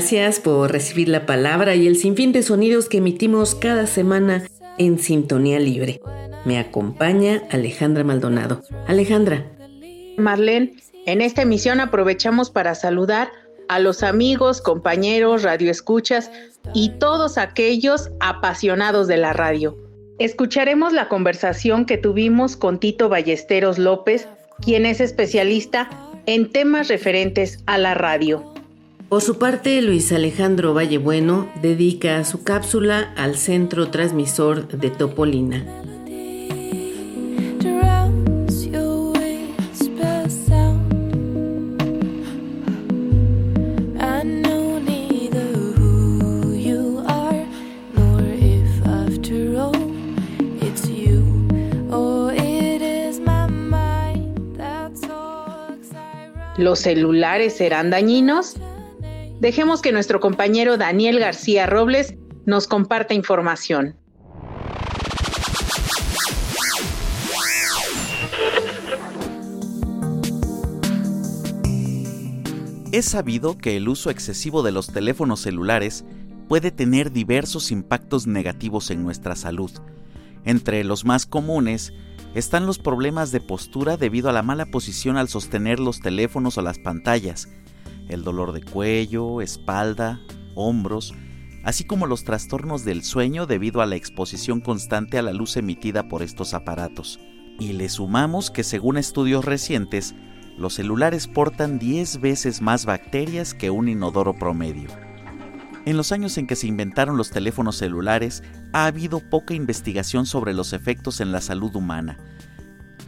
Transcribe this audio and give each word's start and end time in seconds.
Gracias 0.00 0.40
por 0.40 0.72
recibir 0.72 1.10
la 1.10 1.26
palabra 1.26 1.74
y 1.74 1.86
el 1.86 1.94
sinfín 1.94 2.32
de 2.32 2.42
sonidos 2.42 2.88
que 2.88 2.96
emitimos 2.96 3.54
cada 3.54 3.86
semana 3.86 4.44
en 4.78 4.98
Sintonía 4.98 5.60
Libre. 5.60 6.00
Me 6.46 6.58
acompaña 6.58 7.42
Alejandra 7.50 8.02
Maldonado. 8.02 8.62
Alejandra. 8.86 9.44
Marlene, 10.16 10.72
en 11.04 11.20
esta 11.20 11.42
emisión 11.42 11.80
aprovechamos 11.80 12.48
para 12.48 12.74
saludar 12.74 13.30
a 13.68 13.78
los 13.78 14.02
amigos, 14.02 14.62
compañeros, 14.62 15.42
radioescuchas 15.42 16.30
y 16.72 16.92
todos 16.98 17.36
aquellos 17.36 18.08
apasionados 18.20 19.06
de 19.06 19.18
la 19.18 19.34
radio. 19.34 19.76
Escucharemos 20.18 20.94
la 20.94 21.10
conversación 21.10 21.84
que 21.84 21.98
tuvimos 21.98 22.56
con 22.56 22.80
Tito 22.80 23.10
Ballesteros 23.10 23.78
López, 23.78 24.26
quien 24.62 24.86
es 24.86 24.98
especialista 25.02 25.90
en 26.24 26.50
temas 26.50 26.88
referentes 26.88 27.62
a 27.66 27.76
la 27.76 27.92
radio. 27.92 28.50
Por 29.10 29.22
su 29.22 29.38
parte, 29.38 29.82
Luis 29.82 30.12
Alejandro 30.12 30.72
Vallebueno 30.72 31.50
dedica 31.60 32.22
su 32.22 32.44
cápsula 32.44 33.12
al 33.16 33.36
centro 33.36 33.90
transmisor 33.90 34.68
de 34.68 34.88
Topolina. 34.88 35.66
¿Los 56.58 56.78
celulares 56.78 57.56
serán 57.56 57.90
dañinos? 57.90 58.54
Dejemos 59.40 59.80
que 59.80 59.90
nuestro 59.90 60.20
compañero 60.20 60.76
Daniel 60.76 61.18
García 61.18 61.64
Robles 61.64 62.14
nos 62.44 62.66
comparta 62.66 63.14
información. 63.14 63.96
Es 72.92 73.06
sabido 73.06 73.56
que 73.56 73.78
el 73.78 73.88
uso 73.88 74.10
excesivo 74.10 74.62
de 74.62 74.72
los 74.72 74.88
teléfonos 74.88 75.40
celulares 75.40 76.04
puede 76.48 76.70
tener 76.70 77.10
diversos 77.10 77.70
impactos 77.70 78.26
negativos 78.26 78.90
en 78.90 79.02
nuestra 79.02 79.36
salud. 79.36 79.70
Entre 80.44 80.84
los 80.84 81.06
más 81.06 81.24
comunes 81.24 81.94
están 82.34 82.66
los 82.66 82.78
problemas 82.78 83.32
de 83.32 83.40
postura 83.40 83.96
debido 83.96 84.28
a 84.28 84.34
la 84.34 84.42
mala 84.42 84.66
posición 84.66 85.16
al 85.16 85.28
sostener 85.28 85.80
los 85.80 86.00
teléfonos 86.00 86.58
o 86.58 86.62
las 86.62 86.78
pantallas, 86.78 87.48
el 88.08 88.24
dolor 88.24 88.52
de 88.52 88.62
cuello, 88.62 89.40
espalda, 89.40 90.20
hombros, 90.54 91.14
así 91.64 91.84
como 91.84 92.06
los 92.06 92.24
trastornos 92.24 92.84
del 92.84 93.02
sueño 93.02 93.46
debido 93.46 93.80
a 93.80 93.86
la 93.86 93.96
exposición 93.96 94.60
constante 94.60 95.18
a 95.18 95.22
la 95.22 95.32
luz 95.32 95.56
emitida 95.56 96.08
por 96.08 96.22
estos 96.22 96.54
aparatos. 96.54 97.20
Y 97.58 97.74
le 97.74 97.88
sumamos 97.88 98.50
que 98.50 98.64
según 98.64 98.96
estudios 98.96 99.44
recientes, 99.44 100.14
los 100.56 100.74
celulares 100.74 101.26
portan 101.26 101.78
10 101.78 102.20
veces 102.20 102.60
más 102.60 102.86
bacterias 102.86 103.54
que 103.54 103.70
un 103.70 103.88
inodoro 103.88 104.34
promedio. 104.34 104.88
En 105.86 105.96
los 105.96 106.12
años 106.12 106.36
en 106.36 106.46
que 106.46 106.56
se 106.56 106.66
inventaron 106.66 107.16
los 107.16 107.30
teléfonos 107.30 107.76
celulares, 107.76 108.42
ha 108.72 108.84
habido 108.84 109.20
poca 109.30 109.54
investigación 109.54 110.26
sobre 110.26 110.52
los 110.52 110.72
efectos 110.72 111.20
en 111.20 111.32
la 111.32 111.40
salud 111.40 111.74
humana. 111.74 112.18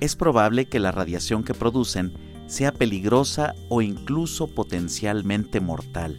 Es 0.00 0.16
probable 0.16 0.68
que 0.68 0.80
la 0.80 0.90
radiación 0.90 1.44
que 1.44 1.54
producen 1.54 2.14
sea 2.52 2.72
peligrosa 2.72 3.54
o 3.68 3.80
incluso 3.82 4.54
potencialmente 4.54 5.60
mortal. 5.60 6.18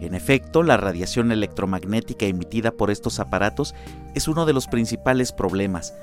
En 0.00 0.14
efecto, 0.14 0.64
la 0.64 0.76
radiación 0.76 1.30
electromagnética 1.30 2.26
emitida 2.26 2.72
por 2.72 2.90
estos 2.90 3.20
aparatos 3.20 3.74
es 4.14 4.26
uno 4.26 4.46
de 4.46 4.52
los 4.52 4.66
principales 4.66 5.30
problemas, 5.30 5.94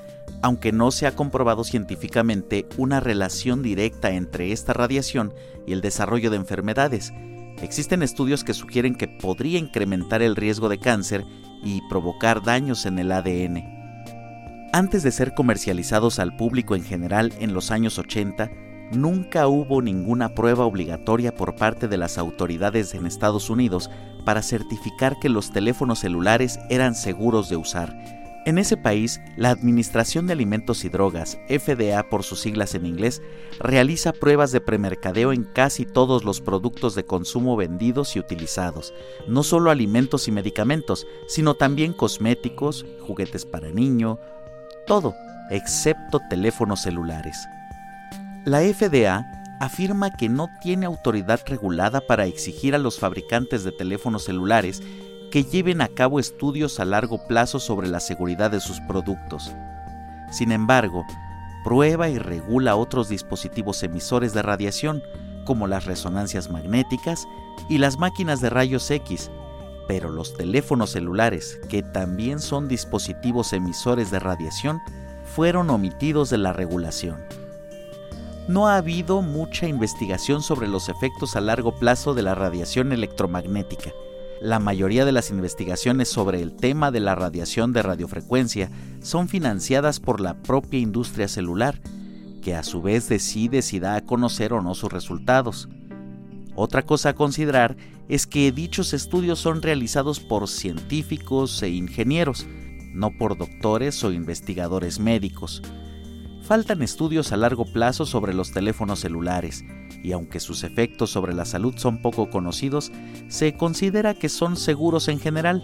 aunque 0.42 0.72
no 0.72 0.90
se 0.90 1.06
ha 1.06 1.14
comprobado 1.16 1.64
científicamente 1.64 2.66
una 2.78 3.00
relación 3.00 3.62
directa 3.62 4.12
entre 4.12 4.52
esta 4.52 4.72
radiación 4.72 5.34
y 5.66 5.72
el 5.72 5.82
desarrollo 5.82 6.30
de 6.30 6.36
enfermedades. 6.36 7.12
Existen 7.60 8.02
estudios 8.02 8.42
que 8.42 8.54
sugieren 8.54 8.94
que 8.94 9.08
podría 9.08 9.58
incrementar 9.58 10.22
el 10.22 10.36
riesgo 10.36 10.70
de 10.70 10.78
cáncer 10.78 11.26
y 11.62 11.82
provocar 11.90 12.42
daños 12.42 12.86
en 12.86 12.98
el 12.98 13.12
ADN. 13.12 14.70
Antes 14.72 15.02
de 15.02 15.10
ser 15.10 15.34
comercializados 15.34 16.20
al 16.20 16.36
público 16.36 16.74
en 16.76 16.84
general 16.84 17.34
en 17.38 17.52
los 17.52 17.70
años 17.70 17.98
80, 17.98 18.50
nunca 18.90 19.46
hubo 19.48 19.82
ninguna 19.82 20.34
prueba 20.34 20.64
obligatoria 20.64 21.34
por 21.34 21.56
parte 21.56 21.88
de 21.88 21.96
las 21.96 22.18
autoridades 22.18 22.94
en 22.94 23.06
Estados 23.06 23.50
Unidos 23.50 23.90
para 24.24 24.42
certificar 24.42 25.18
que 25.20 25.28
los 25.28 25.52
teléfonos 25.52 26.00
celulares 26.00 26.58
eran 26.68 26.94
seguros 26.94 27.48
de 27.48 27.56
usar. 27.56 28.20
En 28.46 28.56
ese 28.56 28.78
país, 28.78 29.20
la 29.36 29.50
Administración 29.50 30.26
de 30.26 30.32
Alimentos 30.32 30.84
y 30.86 30.88
Drogas, 30.88 31.38
FDA 31.48 32.08
por 32.08 32.22
sus 32.22 32.40
siglas 32.40 32.74
en 32.74 32.86
inglés, 32.86 33.20
realiza 33.58 34.14
pruebas 34.14 34.50
de 34.50 34.62
premercadeo 34.62 35.34
en 35.34 35.44
casi 35.44 35.84
todos 35.84 36.24
los 36.24 36.40
productos 36.40 36.94
de 36.94 37.04
consumo 37.04 37.54
vendidos 37.56 38.16
y 38.16 38.18
utilizados, 38.18 38.94
no 39.28 39.42
solo 39.42 39.70
alimentos 39.70 40.26
y 40.26 40.32
medicamentos, 40.32 41.06
sino 41.28 41.54
también 41.54 41.92
cosméticos, 41.92 42.86
juguetes 43.06 43.44
para 43.44 43.70
niño, 43.70 44.18
todo, 44.86 45.14
excepto 45.50 46.18
teléfonos 46.30 46.80
celulares. 46.80 47.36
La 48.46 48.60
FDA 48.60 49.58
afirma 49.60 50.10
que 50.10 50.30
no 50.30 50.48
tiene 50.62 50.86
autoridad 50.86 51.40
regulada 51.44 52.00
para 52.00 52.24
exigir 52.24 52.74
a 52.74 52.78
los 52.78 52.98
fabricantes 52.98 53.64
de 53.64 53.72
teléfonos 53.72 54.24
celulares 54.24 54.82
que 55.30 55.44
lleven 55.44 55.82
a 55.82 55.88
cabo 55.88 56.18
estudios 56.18 56.80
a 56.80 56.86
largo 56.86 57.26
plazo 57.26 57.60
sobre 57.60 57.86
la 57.86 58.00
seguridad 58.00 58.50
de 58.50 58.60
sus 58.60 58.80
productos. 58.80 59.54
Sin 60.30 60.52
embargo, 60.52 61.04
prueba 61.64 62.08
y 62.08 62.18
regula 62.18 62.76
otros 62.76 63.10
dispositivos 63.10 63.82
emisores 63.82 64.32
de 64.32 64.40
radiación, 64.40 65.02
como 65.44 65.66
las 65.66 65.84
resonancias 65.84 66.50
magnéticas 66.50 67.28
y 67.68 67.76
las 67.76 67.98
máquinas 67.98 68.40
de 68.40 68.48
rayos 68.48 68.90
X, 68.90 69.30
pero 69.86 70.08
los 70.08 70.32
teléfonos 70.32 70.92
celulares, 70.92 71.60
que 71.68 71.82
también 71.82 72.40
son 72.40 72.68
dispositivos 72.68 73.52
emisores 73.52 74.10
de 74.10 74.18
radiación, 74.18 74.80
fueron 75.26 75.68
omitidos 75.68 76.30
de 76.30 76.38
la 76.38 76.54
regulación 76.54 77.18
no 78.48 78.68
ha 78.68 78.76
habido 78.76 79.22
mucha 79.22 79.66
investigación 79.66 80.42
sobre 80.42 80.68
los 80.68 80.88
efectos 80.88 81.36
a 81.36 81.40
largo 81.40 81.72
plazo 81.78 82.14
de 82.14 82.22
la 82.22 82.34
radiación 82.34 82.92
electromagnética. 82.92 83.92
La 84.40 84.58
mayoría 84.58 85.04
de 85.04 85.12
las 85.12 85.30
investigaciones 85.30 86.08
sobre 86.08 86.40
el 86.40 86.56
tema 86.56 86.90
de 86.90 87.00
la 87.00 87.14
radiación 87.14 87.72
de 87.72 87.82
radiofrecuencia 87.82 88.70
son 89.02 89.28
financiadas 89.28 90.00
por 90.00 90.20
la 90.20 90.34
propia 90.42 90.80
industria 90.80 91.28
celular, 91.28 91.80
que 92.42 92.54
a 92.54 92.62
su 92.62 92.80
vez 92.80 93.08
decide 93.08 93.60
si 93.60 93.78
da 93.78 93.96
a 93.96 94.04
conocer 94.04 94.54
o 94.54 94.62
no 94.62 94.74
sus 94.74 94.90
resultados. 94.90 95.68
Otra 96.56 96.82
cosa 96.82 97.10
a 97.10 97.14
considerar 97.14 97.76
es 98.08 98.26
que 98.26 98.50
dichos 98.50 98.94
estudios 98.94 99.38
son 99.38 99.62
realizados 99.62 100.20
por 100.20 100.48
científicos 100.48 101.62
e 101.62 101.68
ingenieros, 101.68 102.46
no 102.94 103.10
por 103.16 103.36
doctores 103.36 104.02
o 104.02 104.10
investigadores 104.10 104.98
médicos 104.98 105.62
faltan 106.42 106.82
estudios 106.82 107.32
a 107.32 107.36
largo 107.36 107.64
plazo 107.64 108.06
sobre 108.06 108.34
los 108.34 108.52
teléfonos 108.52 109.00
celulares, 109.00 109.64
y 110.02 110.12
aunque 110.12 110.40
sus 110.40 110.64
efectos 110.64 111.10
sobre 111.10 111.34
la 111.34 111.44
salud 111.44 111.74
son 111.76 112.02
poco 112.02 112.30
conocidos, 112.30 112.90
se 113.28 113.56
considera 113.56 114.14
que 114.14 114.28
son 114.28 114.56
seguros 114.56 115.08
en 115.08 115.20
general, 115.20 115.62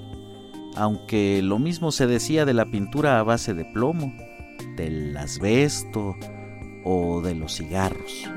aunque 0.77 1.41
lo 1.43 1.59
mismo 1.59 1.91
se 1.91 2.07
decía 2.07 2.45
de 2.45 2.55
la 2.55 2.67
pintura 2.67 3.19
a 3.19 3.23
base 3.23 3.55
de 3.55 3.65
plomo, 3.65 4.15
del 4.77 5.17
asbesto 5.17 6.15
o 6.85 7.21
de 7.23 7.35
los 7.35 7.57
cigarros. 7.57 8.29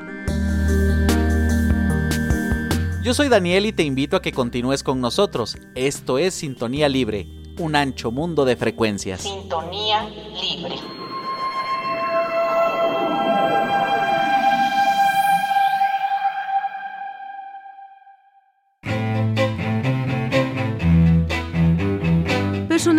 Yo 3.03 3.13
soy 3.13 3.29
Daniel 3.29 3.65
y 3.65 3.71
te 3.73 3.83
invito 3.83 4.17
a 4.17 4.21
que 4.21 4.31
continúes 4.31 4.83
con 4.83 5.01
nosotros. 5.01 5.57
Esto 5.73 6.17
es 6.17 6.33
Sintonía 6.33 6.89
Libre, 6.89 7.27
un 7.57 7.75
ancho 7.75 8.11
mundo 8.11 8.45
de 8.45 8.55
frecuencias. 8.55 9.21
Sintonía 9.21 10.07
Libre. 10.09 10.98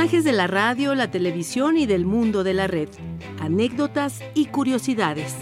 Personajes 0.00 0.24
de 0.24 0.32
la 0.32 0.46
radio, 0.46 0.94
la 0.94 1.10
televisión 1.10 1.76
y 1.76 1.84
del 1.84 2.06
mundo 2.06 2.42
de 2.42 2.54
la 2.54 2.66
red. 2.66 2.88
Anécdotas 3.38 4.22
y 4.32 4.46
curiosidades. 4.46 5.36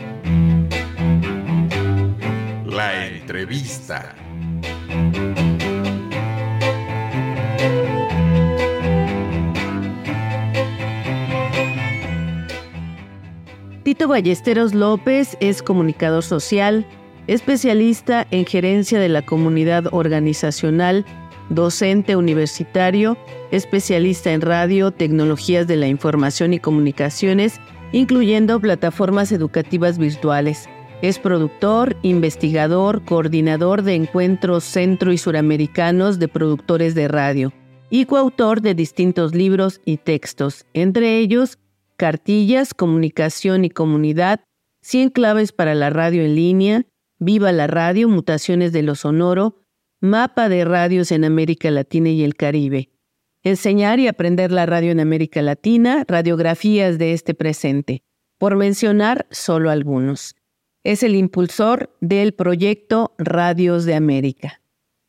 La 2.66 3.06
entrevista. 3.06 4.16
Tito 13.84 14.08
Ballesteros 14.08 14.74
López 14.74 15.36
es 15.38 15.62
comunicador 15.62 16.24
social, 16.24 16.84
especialista 17.28 18.26
en 18.32 18.44
gerencia 18.44 18.98
de 18.98 19.08
la 19.08 19.22
comunidad 19.22 19.84
organizacional, 19.92 21.06
docente 21.50 22.16
universitario, 22.16 23.16
especialista 23.50 24.32
en 24.32 24.40
radio, 24.40 24.90
tecnologías 24.90 25.66
de 25.66 25.76
la 25.76 25.88
información 25.88 26.52
y 26.54 26.58
comunicaciones, 26.58 27.60
incluyendo 27.92 28.60
plataformas 28.60 29.32
educativas 29.32 29.98
virtuales. 29.98 30.68
Es 31.00 31.18
productor, 31.18 31.96
investigador, 32.02 33.04
coordinador 33.04 33.82
de 33.82 33.94
encuentros 33.94 34.64
centro 34.64 35.12
y 35.12 35.18
suramericanos 35.18 36.18
de 36.18 36.28
productores 36.28 36.94
de 36.94 37.08
radio 37.08 37.52
y 37.90 38.04
coautor 38.04 38.60
de 38.60 38.74
distintos 38.74 39.34
libros 39.34 39.80
y 39.84 39.98
textos, 39.98 40.66
entre 40.74 41.18
ellos 41.18 41.58
cartillas, 41.96 42.74
comunicación 42.74 43.64
y 43.64 43.70
comunidad, 43.70 44.40
100 44.82 45.10
claves 45.10 45.52
para 45.52 45.74
la 45.74 45.90
radio 45.90 46.22
en 46.22 46.36
línea, 46.36 46.86
Viva 47.20 47.50
la 47.50 47.66
radio, 47.66 48.08
mutaciones 48.08 48.72
de 48.72 48.82
lo 48.82 48.94
sonoro, 48.94 49.56
mapa 50.00 50.48
de 50.48 50.64
radios 50.64 51.10
en 51.10 51.24
América 51.24 51.70
Latina 51.70 52.10
y 52.10 52.22
el 52.22 52.36
Caribe. 52.36 52.90
Enseñar 53.42 53.98
y 54.00 54.08
aprender 54.08 54.52
la 54.52 54.66
radio 54.66 54.92
en 54.92 55.00
América 55.00 55.42
Latina, 55.42 56.04
radiografías 56.06 56.98
de 56.98 57.12
este 57.12 57.34
presente, 57.34 58.02
por 58.38 58.56
mencionar 58.56 59.26
solo 59.30 59.70
algunos. 59.70 60.36
Es 60.84 61.02
el 61.02 61.16
impulsor 61.16 61.96
del 62.00 62.32
proyecto 62.34 63.14
Radios 63.18 63.84
de 63.84 63.94
América. 63.94 64.60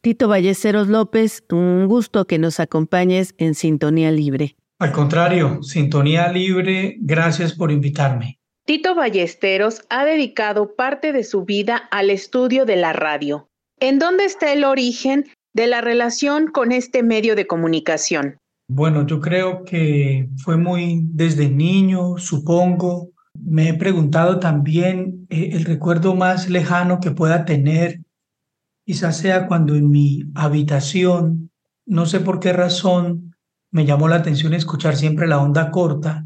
Tito 0.02 0.28
Ballesteros 0.28 0.88
López, 0.88 1.44
un 1.52 1.88
gusto 1.88 2.26
que 2.26 2.40
nos 2.40 2.60
acompañes 2.60 3.36
en 3.38 3.54
Sintonía 3.54 4.12
Libre. 4.12 4.56
Al 4.80 4.92
contrario, 4.92 5.62
Sintonía 5.62 6.32
Libre, 6.32 6.96
gracias 7.02 7.54
por 7.54 7.72
invitarme. 7.72 8.40
Tito 8.66 8.96
Ballesteros 8.96 9.82
ha 9.90 10.06
dedicado 10.06 10.76
parte 10.76 11.12
de 11.12 11.24
su 11.24 11.44
vida 11.44 11.76
al 11.76 12.10
estudio 12.10 12.66
de 12.66 12.78
la 12.78 12.94
radio. 12.94 13.50
¿En 13.82 13.98
dónde 13.98 14.26
está 14.26 14.52
el 14.52 14.66
origen 14.66 15.26
de 15.54 15.68
la 15.68 15.82
relación 15.82 16.48
con 16.48 16.72
este 16.72 17.02
medio 17.02 17.36
de 17.36 17.48
comunicación? 17.48 18.38
Bueno, 18.68 19.08
yo 19.08 19.20
creo 19.20 19.64
que 19.64 20.30
fue 20.38 20.58
muy 20.58 21.02
desde 21.04 21.50
niño, 21.50 22.18
supongo. 22.18 23.12
Me 23.34 23.70
he 23.70 23.74
preguntado 23.74 24.40
también 24.40 25.26
eh, 25.30 25.52
el 25.54 25.66
recuerdo 25.66 26.14
más 26.14 26.50
lejano 26.50 27.00
que 27.00 27.12
pueda 27.12 27.46
tener, 27.46 28.02
quizás 28.86 29.18
sea 29.18 29.48
cuando 29.48 29.76
en 29.76 29.90
mi 29.90 30.26
habitación, 30.36 31.50
no 31.86 32.06
sé 32.06 32.20
por 32.20 32.40
qué 32.40 32.54
razón, 32.54 33.34
me 33.72 33.86
llamó 33.86 34.08
la 34.08 34.18
atención 34.18 34.54
escuchar 34.54 34.96
siempre 34.98 35.28
la 35.28 35.40
onda 35.40 35.72
corta 35.72 36.26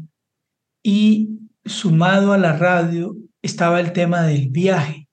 y 0.82 1.48
sumado 1.64 2.32
a 2.32 2.38
la 2.38 2.56
radio 2.56 3.16
estaba 3.42 3.80
el 3.80 3.92
tema 3.92 4.22
del 4.22 4.48
viaje. 4.50 5.08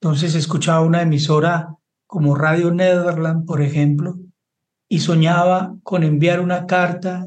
Entonces 0.00 0.34
escuchaba 0.34 0.80
una 0.80 1.02
emisora 1.02 1.77
como 2.08 2.34
Radio 2.34 2.72
Netherland, 2.72 3.46
por 3.46 3.62
ejemplo, 3.62 4.18
y 4.88 5.00
soñaba 5.00 5.76
con 5.84 6.02
enviar 6.02 6.40
una 6.40 6.66
carta, 6.66 7.26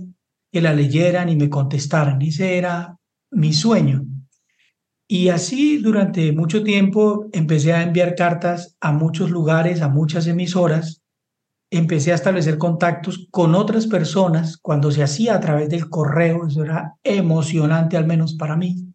que 0.52 0.60
la 0.60 0.74
leyeran 0.74 1.30
y 1.30 1.38
me 1.38 1.50
contestaran. 1.50 2.22
Ese 2.22 2.58
era 2.58 2.98
mi 3.30 3.54
sueño. 3.54 4.04
Y 5.08 5.30
así 5.30 5.78
durante 5.78 6.32
mucho 6.34 6.64
tiempo 6.64 7.28
empecé 7.32 7.74
a 7.74 7.84
enviar 7.84 8.16
cartas 8.16 8.76
a 8.82 8.92
muchos 8.92 9.30
lugares, 9.30 9.82
a 9.82 9.88
muchas 9.88 10.28
emisoras, 10.28 11.02
empecé 11.70 12.12
a 12.12 12.16
establecer 12.16 12.58
contactos 12.58 13.28
con 13.30 13.56
otras 13.56 13.88
personas 13.88 14.58
cuando 14.58 14.92
se 14.92 15.04
hacía 15.04 15.36
a 15.36 15.40
través 15.40 15.70
del 15.70 15.90
correo, 15.90 16.48
eso 16.48 16.64
era 16.64 16.96
emocionante 17.04 17.96
al 17.96 18.08
menos 18.08 18.34
para 18.34 18.58
mí. 18.58 18.88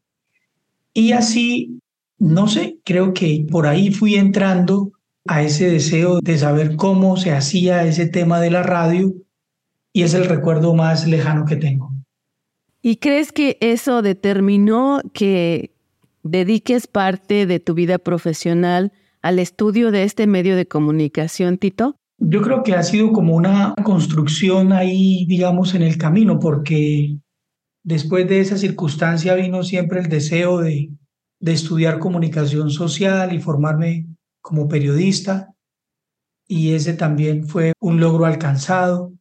Y 0.92 1.12
así, 1.12 1.78
no 2.18 2.48
sé, 2.48 2.80
creo 2.84 3.14
que 3.14 3.46
por 3.50 3.66
ahí 3.66 3.90
fui 3.92 4.16
entrando 4.16 4.92
a 5.28 5.42
ese 5.42 5.70
deseo 5.70 6.20
de 6.20 6.38
saber 6.38 6.76
cómo 6.76 7.16
se 7.16 7.32
hacía 7.32 7.84
ese 7.84 8.06
tema 8.06 8.40
de 8.40 8.50
la 8.50 8.62
radio 8.62 9.14
y 9.92 10.02
es 10.02 10.14
el 10.14 10.26
recuerdo 10.26 10.74
más 10.74 11.06
lejano 11.06 11.44
que 11.46 11.56
tengo. 11.56 11.92
¿Y 12.82 12.96
crees 12.96 13.32
que 13.32 13.56
eso 13.60 14.02
determinó 14.02 15.00
que 15.12 15.74
dediques 16.22 16.86
parte 16.86 17.46
de 17.46 17.60
tu 17.60 17.74
vida 17.74 17.98
profesional 17.98 18.92
al 19.22 19.38
estudio 19.38 19.90
de 19.90 20.04
este 20.04 20.26
medio 20.26 20.54
de 20.54 20.66
comunicación, 20.66 21.58
Tito? 21.58 21.96
Yo 22.18 22.42
creo 22.42 22.62
que 22.62 22.74
ha 22.74 22.82
sido 22.82 23.12
como 23.12 23.34
una 23.34 23.74
construcción 23.82 24.72
ahí, 24.72 25.26
digamos, 25.26 25.74
en 25.74 25.82
el 25.82 25.98
camino, 25.98 26.38
porque 26.38 27.18
después 27.82 28.28
de 28.28 28.40
esa 28.40 28.56
circunstancia 28.56 29.34
vino 29.34 29.62
siempre 29.62 30.00
el 30.00 30.08
deseo 30.08 30.58
de, 30.58 30.90
de 31.40 31.52
estudiar 31.52 31.98
comunicación 31.98 32.70
social 32.70 33.34
y 33.34 33.40
formarme 33.40 34.06
como 34.46 34.68
periodista, 34.68 35.52
y 36.46 36.74
ese 36.74 36.92
también 36.94 37.48
fue 37.48 37.72
un 37.80 37.98
logro 37.98 38.26
alcanzado. 38.26 39.12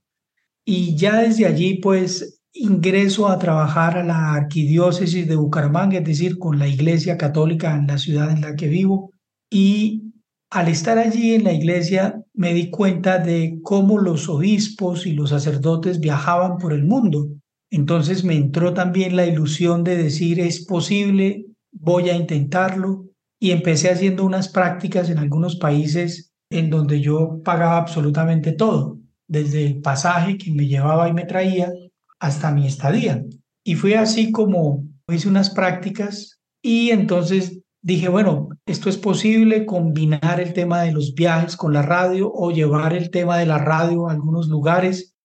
Y 0.64 0.96
ya 0.96 1.20
desde 1.22 1.48
allí, 1.48 1.80
pues, 1.80 2.42
ingreso 2.54 3.28
a 3.28 3.40
trabajar 3.40 3.98
a 3.98 4.04
la 4.04 4.34
arquidiócesis 4.34 5.28
de 5.28 5.36
Bucaramanga, 5.36 5.98
es 5.98 6.06
decir, 6.06 6.38
con 6.38 6.60
la 6.60 6.68
Iglesia 6.68 7.18
Católica 7.18 7.76
en 7.76 7.88
la 7.88 7.98
ciudad 7.98 8.30
en 8.30 8.42
la 8.42 8.56
que 8.56 8.68
vivo, 8.68 9.14
y 9.50 10.14
al 10.52 10.68
estar 10.68 11.00
allí 11.00 11.34
en 11.34 11.44
la 11.44 11.54
iglesia 11.54 12.22
me 12.36 12.54
di 12.54 12.70
cuenta 12.70 13.18
de 13.18 13.58
cómo 13.64 13.98
los 13.98 14.30
obispos 14.30 15.08
y 15.08 15.14
los 15.14 15.32
sacerdotes 15.32 16.00
viajaban 16.00 16.60
por 16.60 16.72
el 16.72 16.86
mundo. 16.86 17.30
Entonces 17.72 18.24
me 18.24 18.36
entró 18.36 18.76
también 18.76 19.16
la 19.16 19.26
ilusión 19.26 19.84
de 19.84 19.98
decir 19.98 20.40
es 20.40 20.66
posible, 20.66 21.48
voy 21.72 22.10
a 22.10 22.16
intentarlo 22.16 23.06
y 23.40 23.52
empecé 23.52 23.90
haciendo 23.90 24.26
unas 24.26 24.50
prácticas 24.50 25.10
en 25.10 25.20
algunos 25.20 25.58
países 25.58 26.34
en 26.50 26.70
donde 26.70 27.02
yo 27.02 27.42
pagaba 27.44 27.78
absolutamente 27.78 28.52
todo, 28.52 29.00
desde 29.28 29.66
el 29.66 29.82
pasaje 29.82 30.38
que 30.38 30.52
me 30.52 30.68
llevaba 30.68 31.10
y 31.10 31.14
me 31.14 31.26
traía 31.26 31.72
hasta 32.20 32.52
mi 32.52 32.68
estadía. 32.68 33.24
Y 33.64 33.76
fue 33.76 33.98
así 33.98 34.32
como 34.32 34.86
hice 35.14 35.28
unas 35.28 35.50
prácticas 35.50 36.40
y 36.62 36.90
entonces 36.90 37.60
dije, 37.82 38.10
bueno, 38.10 38.50
esto 38.66 38.90
es 38.90 38.98
posible 38.98 39.66
combinar 39.66 40.40
el 40.40 40.54
tema 40.54 40.82
de 40.82 40.92
los 40.92 41.14
viajes 41.14 41.56
con 41.56 41.74
la 41.74 41.84
radio 41.84 42.32
o 42.34 42.52
llevar 42.52 42.94
el 42.94 43.12
tema 43.12 43.38
de 43.38 43.46
la 43.46 43.60
radio 43.60 44.08
a 44.08 44.14
algunos 44.14 44.48
lugares, 44.48 45.16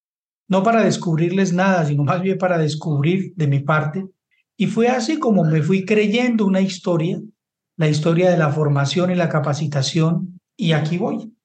no 0.47 0.61
para 0.61 0.83
descubrirles 0.83 1.53
nada, 1.53 1.85
sino 1.85 2.03
más 2.03 2.21
bien 2.21 2.37
para 2.37 2.59
descubrir 2.59 3.33
de 3.35 3.47
mi 3.47 3.61
parte. 3.61 4.05
Y 4.57 4.67
fue 4.67 4.89
así 4.89 5.17
como 5.17 5.43
me 5.43 5.63
fui 5.63 5.85
creyendo 5.85 6.45
una 6.45 6.61
historia, 6.61 7.19
la 7.81 7.89
historia 7.89 8.29
de 8.29 8.37
la 8.37 8.51
formación 8.51 9.11
y 9.11 9.15
la 9.15 9.27
capacitación, 9.27 10.39
y 10.55 10.71
aquí 10.71 10.97
voy. 10.97 11.35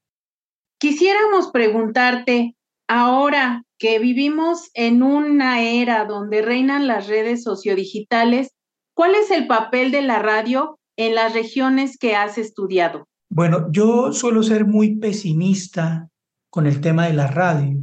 Quisiéramos 0.78 1.50
preguntarte, 1.50 2.54
ahora 2.86 3.64
que 3.78 3.98
vivimos 3.98 4.70
en 4.74 5.02
una 5.02 5.62
era 5.62 6.04
donde 6.04 6.42
reinan 6.42 6.86
las 6.86 7.08
redes 7.08 7.42
sociodigitales, 7.42 8.50
¿cuál 8.94 9.14
es 9.14 9.30
el 9.30 9.46
papel 9.46 9.90
de 9.90 10.02
la 10.02 10.18
radio 10.18 10.78
en 10.96 11.14
las 11.14 11.32
regiones 11.32 11.96
que 11.96 12.14
has 12.14 12.36
estudiado? 12.36 13.08
Bueno, 13.30 13.68
yo 13.72 14.12
suelo 14.12 14.42
ser 14.42 14.66
muy 14.66 14.96
pesimista 14.96 16.10
con 16.50 16.66
el 16.66 16.82
tema 16.82 17.06
de 17.06 17.14
la 17.14 17.28
radio. 17.28 17.82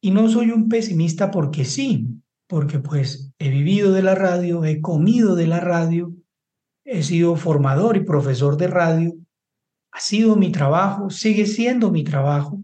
Y 0.00 0.12
no 0.12 0.30
soy 0.30 0.50
un 0.50 0.70
pesimista 0.70 1.30
porque 1.30 1.66
sí, 1.66 2.06
porque 2.46 2.78
pues 2.78 3.32
he 3.38 3.50
vivido 3.50 3.92
de 3.92 4.02
la 4.02 4.14
radio, 4.14 4.64
he 4.64 4.80
comido 4.80 5.34
de 5.34 5.46
la 5.46 5.60
radio, 5.60 6.14
he 6.86 7.02
sido 7.02 7.36
formador 7.36 7.96
y 7.96 8.04
profesor 8.04 8.56
de 8.56 8.68
radio, 8.68 9.12
ha 9.90 10.00
sido 10.00 10.36
mi 10.36 10.52
trabajo, 10.52 11.10
sigue 11.10 11.46
siendo 11.46 11.90
mi 11.90 12.04
trabajo, 12.04 12.62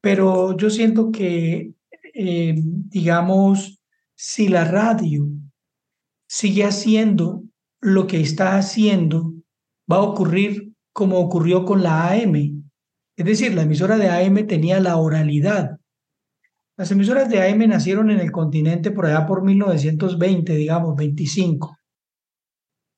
pero 0.00 0.56
yo 0.56 0.70
siento 0.70 1.10
que, 1.10 1.72
eh, 2.14 2.54
digamos, 2.56 3.80
si 4.14 4.48
la 4.48 4.64
radio 4.64 5.28
sigue 6.28 6.64
haciendo 6.64 7.42
lo 7.80 8.06
que 8.06 8.20
está 8.20 8.56
haciendo 8.56 9.34
va 9.90 9.96
a 9.96 10.02
ocurrir 10.02 10.72
como 10.92 11.18
ocurrió 11.18 11.64
con 11.64 11.82
la 11.82 12.10
AM. 12.10 12.64
Es 13.16 13.24
decir, 13.24 13.54
la 13.54 13.62
emisora 13.62 13.96
de 13.96 14.08
AM 14.08 14.46
tenía 14.46 14.80
la 14.80 14.96
oralidad. 14.96 15.78
Las 16.76 16.90
emisoras 16.92 17.28
de 17.28 17.42
AM 17.42 17.66
nacieron 17.68 18.10
en 18.10 18.20
el 18.20 18.30
continente 18.30 18.90
por 18.90 19.06
allá 19.06 19.26
por 19.26 19.42
1920, 19.42 20.54
digamos, 20.54 20.94
25. 20.94 21.77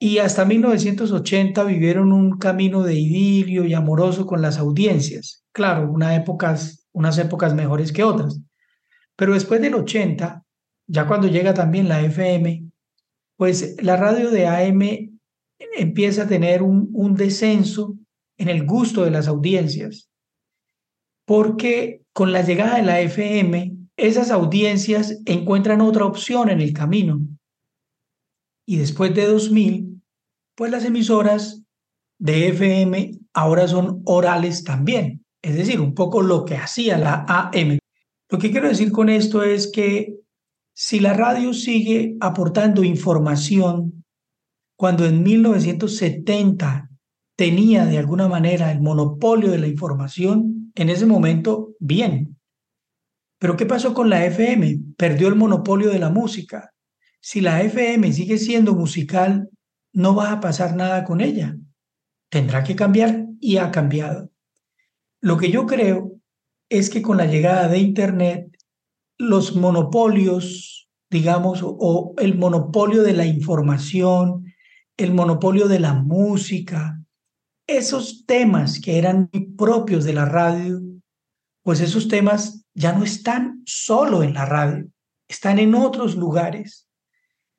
Y 0.00 0.18
hasta 0.18 0.44
1980 0.44 1.62
vivieron 1.64 2.12
un 2.12 2.38
camino 2.38 2.82
de 2.82 2.94
idilio 2.94 3.64
y 3.64 3.74
amoroso 3.74 4.26
con 4.26 4.40
las 4.40 4.58
audiencias. 4.58 5.44
Claro, 5.52 5.92
unas 5.92 6.18
épocas, 6.18 6.88
unas 6.92 7.18
épocas 7.18 7.54
mejores 7.54 7.92
que 7.92 8.02
otras. 8.02 8.40
Pero 9.14 9.34
después 9.34 9.60
del 9.60 9.74
80, 9.74 10.42
ya 10.88 11.06
cuando 11.06 11.28
llega 11.28 11.54
también 11.54 11.88
la 11.88 12.00
FM, 12.00 12.64
pues 13.36 13.76
la 13.82 13.96
radio 13.96 14.30
de 14.30 14.46
AM 14.46 15.20
empieza 15.76 16.22
a 16.22 16.28
tener 16.28 16.62
un, 16.62 16.88
un 16.94 17.14
descenso 17.14 17.96
en 18.38 18.48
el 18.48 18.64
gusto 18.64 19.04
de 19.04 19.10
las 19.10 19.28
audiencias 19.28 20.10
porque 21.30 22.02
con 22.12 22.32
la 22.32 22.42
llegada 22.42 22.78
de 22.78 22.82
la 22.82 23.00
FM, 23.02 23.76
esas 23.96 24.32
audiencias 24.32 25.22
encuentran 25.26 25.80
otra 25.80 26.04
opción 26.04 26.50
en 26.50 26.60
el 26.60 26.72
camino. 26.72 27.20
Y 28.66 28.78
después 28.78 29.14
de 29.14 29.26
2000, 29.26 29.89
pues 30.60 30.70
las 30.70 30.84
emisoras 30.84 31.62
de 32.18 32.48
FM 32.48 33.12
ahora 33.32 33.66
son 33.66 34.02
orales 34.04 34.62
también, 34.62 35.24
es 35.40 35.54
decir, 35.54 35.80
un 35.80 35.94
poco 35.94 36.20
lo 36.20 36.44
que 36.44 36.54
hacía 36.54 36.98
la 36.98 37.24
AM. 37.26 37.78
Lo 38.28 38.38
que 38.38 38.50
quiero 38.50 38.68
decir 38.68 38.92
con 38.92 39.08
esto 39.08 39.42
es 39.42 39.72
que 39.72 40.16
si 40.74 41.00
la 41.00 41.14
radio 41.14 41.54
sigue 41.54 42.14
aportando 42.20 42.84
información, 42.84 44.04
cuando 44.76 45.06
en 45.06 45.22
1970 45.22 46.90
tenía 47.36 47.86
de 47.86 47.96
alguna 47.96 48.28
manera 48.28 48.70
el 48.70 48.82
monopolio 48.82 49.52
de 49.52 49.60
la 49.60 49.66
información, 49.66 50.72
en 50.74 50.90
ese 50.90 51.06
momento 51.06 51.70
bien. 51.78 52.36
Pero 53.38 53.56
¿qué 53.56 53.64
pasó 53.64 53.94
con 53.94 54.10
la 54.10 54.26
FM? 54.26 54.78
Perdió 54.98 55.28
el 55.28 55.36
monopolio 55.36 55.88
de 55.88 56.00
la 56.00 56.10
música. 56.10 56.74
Si 57.18 57.40
la 57.40 57.62
FM 57.62 58.12
sigue 58.12 58.36
siendo 58.36 58.74
musical, 58.74 59.48
no 59.92 60.14
va 60.14 60.32
a 60.32 60.40
pasar 60.40 60.76
nada 60.76 61.04
con 61.04 61.20
ella. 61.20 61.56
Tendrá 62.30 62.62
que 62.62 62.76
cambiar 62.76 63.26
y 63.40 63.56
ha 63.56 63.70
cambiado. 63.70 64.30
Lo 65.20 65.36
que 65.36 65.50
yo 65.50 65.66
creo 65.66 66.12
es 66.68 66.88
que 66.90 67.02
con 67.02 67.16
la 67.16 67.26
llegada 67.26 67.68
de 67.68 67.78
Internet, 67.78 68.56
los 69.18 69.56
monopolios, 69.56 70.88
digamos, 71.10 71.60
o 71.62 72.14
el 72.18 72.38
monopolio 72.38 73.02
de 73.02 73.12
la 73.12 73.26
información, 73.26 74.44
el 74.96 75.12
monopolio 75.12 75.66
de 75.66 75.80
la 75.80 75.94
música, 75.94 77.00
esos 77.66 78.24
temas 78.26 78.80
que 78.80 78.98
eran 78.98 79.30
propios 79.56 80.04
de 80.04 80.12
la 80.12 80.24
radio, 80.24 80.80
pues 81.62 81.80
esos 81.80 82.08
temas 82.08 82.64
ya 82.74 82.92
no 82.92 83.04
están 83.04 83.62
solo 83.66 84.22
en 84.22 84.34
la 84.34 84.44
radio, 84.46 84.88
están 85.28 85.58
en 85.58 85.74
otros 85.74 86.16
lugares. 86.16 86.88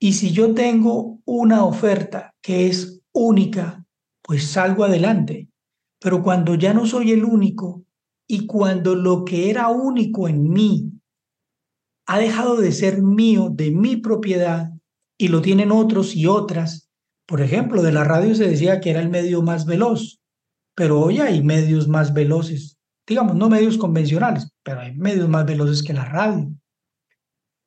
Y 0.03 0.13
si 0.13 0.31
yo 0.31 0.55
tengo 0.55 1.20
una 1.25 1.63
oferta 1.63 2.34
que 2.41 2.65
es 2.65 3.03
única, 3.13 3.86
pues 4.24 4.48
salgo 4.48 4.84
adelante. 4.84 5.48
Pero 6.00 6.24
cuando 6.24 6.55
ya 6.55 6.74
no 6.74 6.88
soy 6.88 7.12
el 7.12 7.24
único 7.24 7.86
y 8.27 8.48
cuando 8.48 8.96
lo 8.96 9.24
que 9.24 9.51
era 9.51 9.70
único 9.70 10.27
en 10.27 10.50
mí 10.50 10.91
ha 12.08 12.17
dejado 12.17 12.58
de 12.58 12.72
ser 12.72 13.03
mío, 13.03 13.50
de 13.51 13.70
mi 13.70 13.96
propiedad, 13.96 14.72
y 15.20 15.27
lo 15.27 15.43
tienen 15.43 15.72
otros 15.72 16.15
y 16.15 16.25
otras, 16.25 16.89
por 17.27 17.39
ejemplo, 17.41 17.84
de 17.84 17.91
la 17.91 18.03
radio 18.03 18.34
se 18.34 18.48
decía 18.48 18.79
que 18.79 18.89
era 18.89 19.01
el 19.01 19.10
medio 19.10 19.43
más 19.43 19.67
veloz, 19.67 20.20
pero 20.74 21.00
hoy 21.00 21.20
hay 21.20 21.43
medios 21.43 21.88
más 21.88 22.12
veloces, 22.12 22.79
digamos, 23.05 23.36
no 23.36 23.50
medios 23.50 23.77
convencionales, 23.77 24.51
pero 24.63 24.79
hay 24.79 24.96
medios 24.96 25.29
más 25.29 25.46
veloces 25.46 25.84
que 25.84 25.93
la 25.93 26.05
radio. 26.05 26.51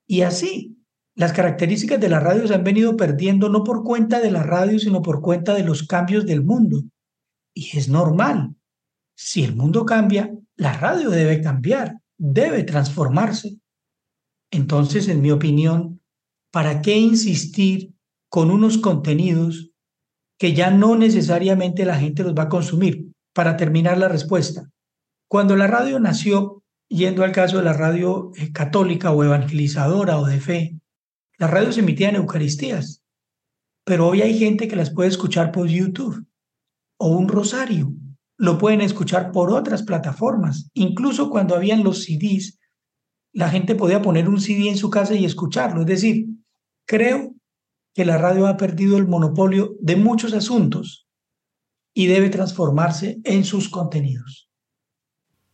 Y 0.09 0.23
así, 0.23 0.74
las 1.17 1.33
características 1.33 2.01
de 2.01 2.09
la 2.09 2.21
radio 2.21 2.47
se 2.47 2.55
han 2.55 2.65
venido 2.65 2.97
perdiendo 2.97 3.49
no 3.49 3.63
por 3.65 3.85
cuenta 3.85 4.21
de 4.21 4.31
la 4.31 4.43
radio, 4.43 4.79
sino 4.79 5.03
por 5.03 5.21
cuenta 5.21 5.55
de 5.55 5.65
los 5.65 5.87
cambios 5.87 6.27
del 6.27 6.45
mundo. 6.45 6.83
Y 7.55 7.77
es 7.79 7.89
normal. 7.89 8.57
Si 9.17 9.45
el 9.45 9.55
mundo 9.55 9.87
cambia, 9.87 10.37
la 10.57 10.73
radio 10.73 11.11
debe 11.11 11.41
cambiar, 11.41 11.99
debe 12.19 12.65
transformarse. 12.65 13.59
Entonces, 14.51 15.09
en 15.09 15.21
mi 15.21 15.31
opinión, 15.31 16.01
¿para 16.51 16.83
qué 16.83 16.97
insistir 16.97 17.95
con 18.29 18.51
unos 18.51 18.79
contenidos 18.79 19.71
que 20.39 20.55
ya 20.55 20.71
no 20.71 20.97
necesariamente 20.97 21.85
la 21.85 21.97
gente 21.97 22.25
los 22.25 22.35
va 22.35 22.45
a 22.45 22.49
consumir. 22.49 23.13
Para 23.33 23.57
terminar 23.57 23.99
la 23.99 24.09
respuesta, 24.09 24.71
cuando 25.29 25.57
la 25.57 25.67
radio 25.67 25.99
nació, 25.99 26.63
yendo 26.89 27.25
al 27.25 27.33
caso 27.33 27.59
de 27.59 27.65
la 27.65 27.73
radio 27.73 28.31
eh, 28.37 28.53
católica 28.53 29.11
o 29.11 29.25
evangelizadora 29.25 30.19
o 30.19 30.27
de 30.27 30.41
fe, 30.41 30.79
las 31.39 31.51
radios 31.51 31.79
emitían 31.79 32.17
Eucaristías, 32.17 33.03
pero 33.85 34.09
hoy 34.09 34.23
hay 34.23 34.39
gente 34.39 34.69
que 34.69 34.77
las 34.77 34.91
puede 34.91 35.09
escuchar 35.09 35.53
por 35.53 35.69
YouTube 35.69 36.27
o 36.97 37.09
un 37.09 37.29
rosario, 37.29 37.93
lo 38.37 38.59
pueden 38.59 38.81
escuchar 38.81 39.33
por 39.33 39.51
otras 39.51 39.83
plataformas, 39.83 40.71
incluso 40.75 41.31
cuando 41.31 41.55
habían 41.55 41.85
los 41.85 42.05
CDs, 42.05 42.59
la 43.33 43.51
gente 43.51 43.75
podía 43.75 44.01
poner 44.01 44.29
un 44.29 44.41
CD 44.41 44.69
en 44.69 44.77
su 44.77 44.91
casa 44.91 45.15
y 45.15 45.25
escucharlo, 45.25 45.81
es 45.83 45.87
decir, 45.87 46.27
creo 46.87 47.35
que 47.95 48.05
la 48.05 48.19
radio 48.19 48.47
ha 48.47 48.57
perdido 48.57 48.97
el 48.99 49.07
monopolio 49.07 49.77
de 49.81 49.97
muchos 49.97 50.35
asuntos 50.35 51.09
y 51.95 52.07
debe 52.07 52.29
transformarse 52.29 53.21
en 53.25 53.45
sus 53.45 53.69
contenidos. 53.69 54.51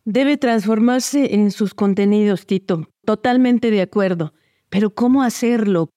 Debe 0.05 0.39
transformarse 0.39 1.35
en 1.35 1.51
sus 1.51 1.75
contenidos, 1.75 2.47
Tito. 2.47 2.89
Totalmente 3.05 3.71
de 3.71 3.83
acuerdo. 3.83 4.33
Pero 4.71 4.91
¿cómo 4.95 5.23
hacerlo? 5.23 5.91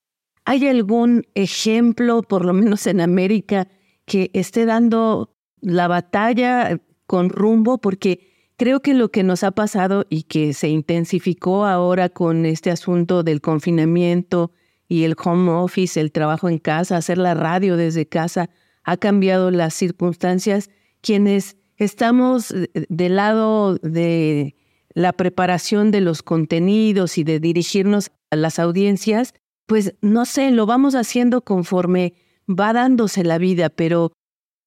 ¿Hay 0.45 0.67
algún 0.67 1.25
ejemplo, 1.35 2.21
por 2.21 2.43
lo 2.43 2.53
menos 2.53 2.85
en 2.87 2.99
América, 2.99 3.67
que 4.05 4.29
esté 4.33 4.65
dando 4.65 5.33
la 5.61 5.87
batalla 5.87 6.81
con 7.07 7.29
rumbo? 7.29 7.77
Porque 7.77 8.51
creo 8.57 8.81
que 8.81 8.93
lo 8.93 9.09
que 9.09 9.23
nos 9.23 9.43
ha 9.43 9.51
pasado 9.51 10.05
y 10.09 10.23
que 10.23 10.53
se 10.53 10.67
intensificó 10.67 11.65
ahora 11.65 12.09
con 12.09 12.45
este 12.45 12.71
asunto 12.71 13.23
del 13.23 13.39
confinamiento, 13.39 14.51
y 14.93 15.05
el 15.05 15.15
home 15.23 15.51
office, 15.51 15.99
el 15.99 16.11
trabajo 16.11 16.49
en 16.49 16.59
casa, 16.59 16.97
hacer 16.97 17.17
la 17.17 17.33
radio 17.33 17.77
desde 17.77 18.05
casa, 18.05 18.51
ha 18.83 18.97
cambiado 18.97 19.49
las 19.49 19.73
circunstancias. 19.73 20.69
Quienes 21.01 21.57
estamos 21.77 22.51
eh, 22.51 22.69
del 22.89 23.15
lado 23.15 23.75
de 23.77 24.55
la 24.93 25.13
preparación 25.13 25.89
de 25.89 26.01
los 26.01 26.21
contenidos 26.21 27.17
y 27.17 27.23
de 27.23 27.39
dirigirnos 27.39 28.11
las 28.35 28.59
audiencias, 28.59 29.33
pues 29.65 29.95
no 30.01 30.25
sé, 30.25 30.51
lo 30.51 30.65
vamos 30.65 30.95
haciendo 30.95 31.41
conforme 31.41 32.13
va 32.47 32.73
dándose 32.73 33.23
la 33.23 33.37
vida, 33.37 33.69
pero 33.69 34.11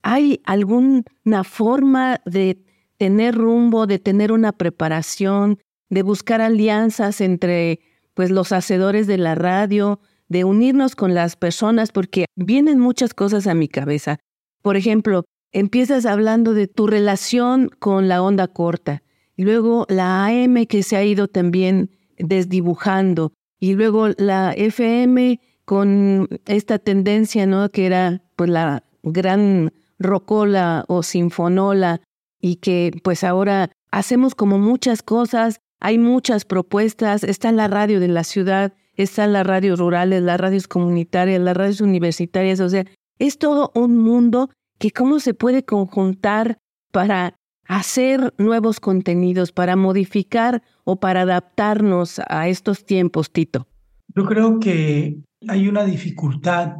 ¿hay 0.01 0.41
alguna 0.45 1.43
forma 1.43 2.21
de 2.25 2.63
tener 2.97 3.35
rumbo, 3.35 3.87
de 3.87 3.99
tener 3.99 4.31
una 4.31 4.51
preparación, 4.51 5.59
de 5.89 6.01
buscar 6.01 6.41
alianzas 6.41 7.21
entre 7.21 7.79
pues 8.13 8.31
los 8.31 8.51
hacedores 8.51 9.05
de 9.05 9.17
la 9.17 9.35
radio, 9.35 9.99
de 10.27 10.43
unirnos 10.43 10.95
con 10.95 11.13
las 11.13 11.35
personas, 11.35 11.91
porque 11.91 12.25
vienen 12.35 12.79
muchas 12.79 13.13
cosas 13.13 13.47
a 13.47 13.53
mi 13.53 13.67
cabeza. 13.67 14.17
Por 14.61 14.75
ejemplo, 14.75 15.25
empiezas 15.51 16.05
hablando 16.05 16.53
de 16.53 16.67
tu 16.67 16.87
relación 16.87 17.69
con 17.79 18.07
la 18.07 18.21
onda 18.21 18.47
corta, 18.47 19.03
y 19.35 19.43
luego 19.43 19.85
la 19.87 20.25
AM 20.25 20.65
que 20.65 20.81
se 20.81 20.97
ha 20.97 21.03
ido 21.03 21.27
también 21.27 21.91
desdibujando, 22.17 23.33
y 23.59 23.73
luego 23.75 24.09
la 24.17 24.53
FM 24.53 25.39
con 25.65 26.27
esta 26.45 26.79
tendencia, 26.79 27.45
¿no? 27.45 27.69
Que 27.69 27.85
era 27.85 28.21
pues 28.35 28.49
la 28.49 28.83
gran 29.03 29.73
rocola 29.99 30.85
o 30.87 31.03
sinfonola 31.03 32.01
y 32.39 32.57
que 32.57 32.91
pues 33.03 33.23
ahora 33.23 33.71
hacemos 33.91 34.35
como 34.35 34.59
muchas 34.59 35.01
cosas 35.01 35.59
hay 35.79 35.97
muchas 35.97 36.45
propuestas, 36.45 37.23
está 37.23 37.51
la 37.51 37.67
radio 37.67 37.99
de 37.99 38.07
la 38.07 38.23
ciudad, 38.23 38.73
están 38.95 39.33
las 39.33 39.45
radios 39.45 39.79
rurales, 39.79 40.23
las 40.23 40.39
radios 40.39 40.67
comunitarias, 40.67 41.39
las 41.39 41.55
radios 41.55 41.81
universitarias, 41.81 42.59
o 42.59 42.69
sea, 42.69 42.85
es 43.19 43.37
todo 43.37 43.71
un 43.75 43.97
mundo 43.97 44.49
que 44.79 44.91
cómo 44.91 45.19
se 45.19 45.33
puede 45.33 45.63
conjuntar 45.63 46.57
para 46.91 47.35
hacer 47.67 48.33
nuevos 48.37 48.79
contenidos, 48.79 49.51
para 49.51 49.75
modificar 49.75 50.63
o 50.89 51.01
para 51.01 51.23
adaptarnos 51.23 52.21
a 52.29 52.47
estos 52.47 52.85
tiempos, 52.85 53.29
Tito. 53.33 53.67
Yo 54.15 54.25
creo 54.25 54.57
que 54.57 55.21
hay 55.45 55.67
una 55.67 55.83
dificultad 55.83 56.75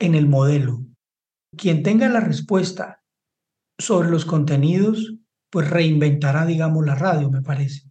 en 0.00 0.16
el 0.16 0.28
modelo. 0.28 0.80
Quien 1.56 1.84
tenga 1.84 2.08
la 2.08 2.18
respuesta 2.18 3.04
sobre 3.78 4.10
los 4.10 4.24
contenidos, 4.24 5.14
pues 5.48 5.70
reinventará, 5.70 6.44
digamos, 6.44 6.84
la 6.84 6.96
radio, 6.96 7.30
me 7.30 7.40
parece. 7.40 7.88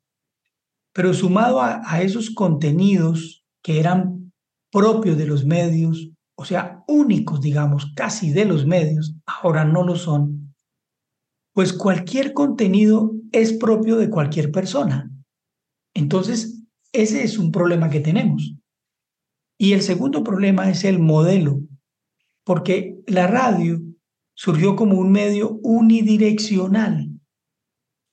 Pero 0.94 1.14
sumado 1.14 1.62
a, 1.62 2.02
esos 2.02 2.32
contenidos 2.32 3.46
que 3.64 3.80
eran 3.80 4.34
propios 4.74 5.18
de 5.18 5.26
los 5.26 5.46
medios, 5.46 6.10
o 6.36 6.44
sea, 6.44 6.84
únicos, 6.86 7.40
digamos, 7.40 7.94
casi 7.96 8.34
de 8.34 8.44
los 8.44 8.66
medios, 8.66 9.16
ahora 9.26 9.64
no 9.64 9.86
lo 9.86 9.96
son, 9.96 10.54
pues 11.54 11.72
cualquier 11.72 12.34
contenido 12.34 13.14
es 13.32 13.54
propio 13.54 13.96
de 13.96 14.10
cualquier 14.10 14.52
persona. 14.52 15.10
Entonces, 15.94 16.64
ese 16.94 17.24
es 17.24 17.38
un 17.38 17.52
problema 17.52 17.90
que 17.90 18.00
tenemos. 18.00 18.56
Y 19.58 19.74
el 19.74 19.82
segundo 19.82 20.24
problema 20.24 20.70
es 20.70 20.84
el 20.84 21.00
modelo, 21.00 21.62
porque 22.44 22.98
la 23.08 23.28
radio 23.28 23.82
surgió 24.34 24.76
como 24.76 24.98
un 24.98 25.12
medio 25.12 25.60
unidireccional. 25.62 27.10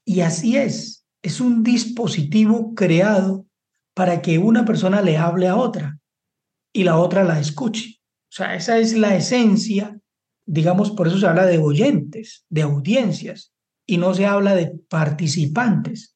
Y 0.04 0.20
así 0.20 0.56
es, 0.56 1.06
es 1.22 1.40
un 1.40 1.62
dispositivo 1.62 2.74
creado 2.74 3.46
para 3.94 4.22
que 4.22 4.38
una 4.38 4.64
persona 4.64 5.02
le 5.02 5.16
hable 5.16 5.48
a 5.48 5.56
otra 5.56 5.98
y 6.72 6.84
la 6.84 6.98
otra 6.98 7.24
la 7.24 7.40
escuche. 7.40 7.96
O 8.30 8.32
sea, 8.32 8.54
esa 8.54 8.78
es 8.78 8.92
la 8.92 9.16
esencia, 9.16 9.98
digamos, 10.46 10.90
por 10.90 11.08
eso 11.08 11.18
se 11.18 11.26
habla 11.26 11.46
de 11.46 11.58
oyentes, 11.58 12.44
de 12.50 12.62
audiencias, 12.62 13.52
y 13.86 13.96
no 13.96 14.12
se 14.12 14.26
habla 14.26 14.54
de 14.54 14.78
participantes. 14.88 16.14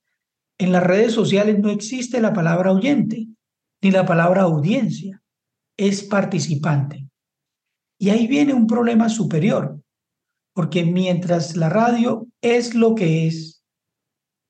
En 0.63 0.71
las 0.71 0.85
redes 0.85 1.13
sociales 1.13 1.59
no 1.59 1.71
existe 1.71 2.21
la 2.21 2.33
palabra 2.33 2.71
oyente 2.71 3.27
ni 3.83 3.91
la 3.91 4.07
palabra 4.07 4.43
audiencia, 4.43 5.21
es 5.77 6.05
participante. 6.05 7.09
Y 7.99 8.11
ahí 8.11 8.29
viene 8.29 8.55
un 8.55 8.69
problema 8.69 9.09
superior, 9.09 9.83
porque 10.55 10.85
mientras 10.85 11.57
la 11.57 11.69
radio 11.69 12.29
es 12.41 12.77
lo 12.77 12.95
que 12.95 13.27
es, 13.27 13.65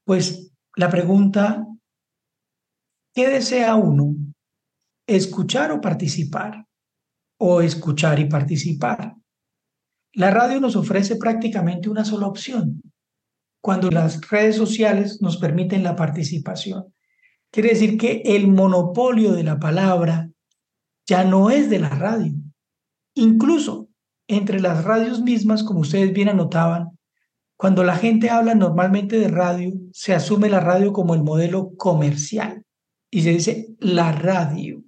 pues 0.04 0.52
la 0.76 0.90
pregunta, 0.90 1.66
¿qué 3.14 3.28
desea 3.28 3.74
uno? 3.76 4.14
¿Escuchar 5.06 5.72
o 5.72 5.80
participar? 5.80 6.66
¿O 7.40 7.62
escuchar 7.62 8.20
y 8.20 8.26
participar? 8.26 9.14
La 10.12 10.30
radio 10.30 10.60
nos 10.60 10.76
ofrece 10.76 11.16
prácticamente 11.16 11.88
una 11.88 12.04
sola 12.04 12.26
opción, 12.26 12.82
cuando 13.62 13.90
las 13.90 14.28
redes 14.28 14.56
sociales 14.56 15.22
nos 15.22 15.38
permiten 15.38 15.84
la 15.84 15.94
participación. 15.94 16.92
Quiere 17.50 17.70
decir 17.70 17.96
que 17.96 18.22
el 18.24 18.48
monopolio 18.48 19.32
de 19.32 19.44
la 19.44 19.58
palabra 19.58 20.28
ya 21.06 21.24
no 21.24 21.48
es 21.48 21.70
de 21.70 21.78
la 21.78 21.90
radio. 21.90 22.32
Incluso 23.14 23.88
entre 24.26 24.60
las 24.60 24.84
radios 24.84 25.20
mismas, 25.20 25.62
como 25.62 25.80
ustedes 25.80 26.12
bien 26.12 26.28
anotaban, 26.28 26.98
cuando 27.56 27.84
la 27.84 27.94
gente 27.94 28.30
habla 28.30 28.56
normalmente 28.56 29.18
de 29.18 29.28
radio, 29.28 29.72
se 29.92 30.12
asume 30.12 30.48
la 30.48 30.58
radio 30.58 30.92
como 30.92 31.14
el 31.14 31.22
modelo 31.22 31.76
comercial 31.76 32.64
y 33.10 33.22
se 33.22 33.30
dice 33.30 33.68
la 33.78 34.10
radio. 34.10 34.82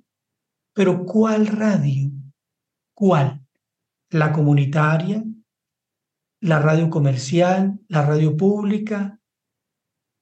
Pero 0.72 1.04
¿cuál 1.04 1.46
radio? 1.46 2.10
¿Cuál? 2.92 3.46
¿La 4.10 4.32
comunitaria? 4.32 5.22
La 6.44 6.58
radio 6.58 6.90
comercial, 6.90 7.80
la 7.88 8.02
radio 8.02 8.36
pública, 8.36 9.18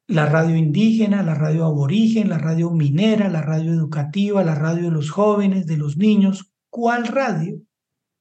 la 0.06 0.26
radio 0.26 0.54
indígena, 0.54 1.20
la 1.24 1.34
radio 1.34 1.64
aborigen, 1.64 2.28
la 2.28 2.38
radio 2.38 2.70
minera, 2.70 3.28
la 3.28 3.42
radio 3.42 3.72
educativa, 3.72 4.44
la 4.44 4.54
radio 4.54 4.84
de 4.84 4.92
los 4.92 5.10
jóvenes, 5.10 5.66
de 5.66 5.76
los 5.76 5.96
niños. 5.96 6.52
¿Cuál 6.70 7.08
radio? 7.08 7.60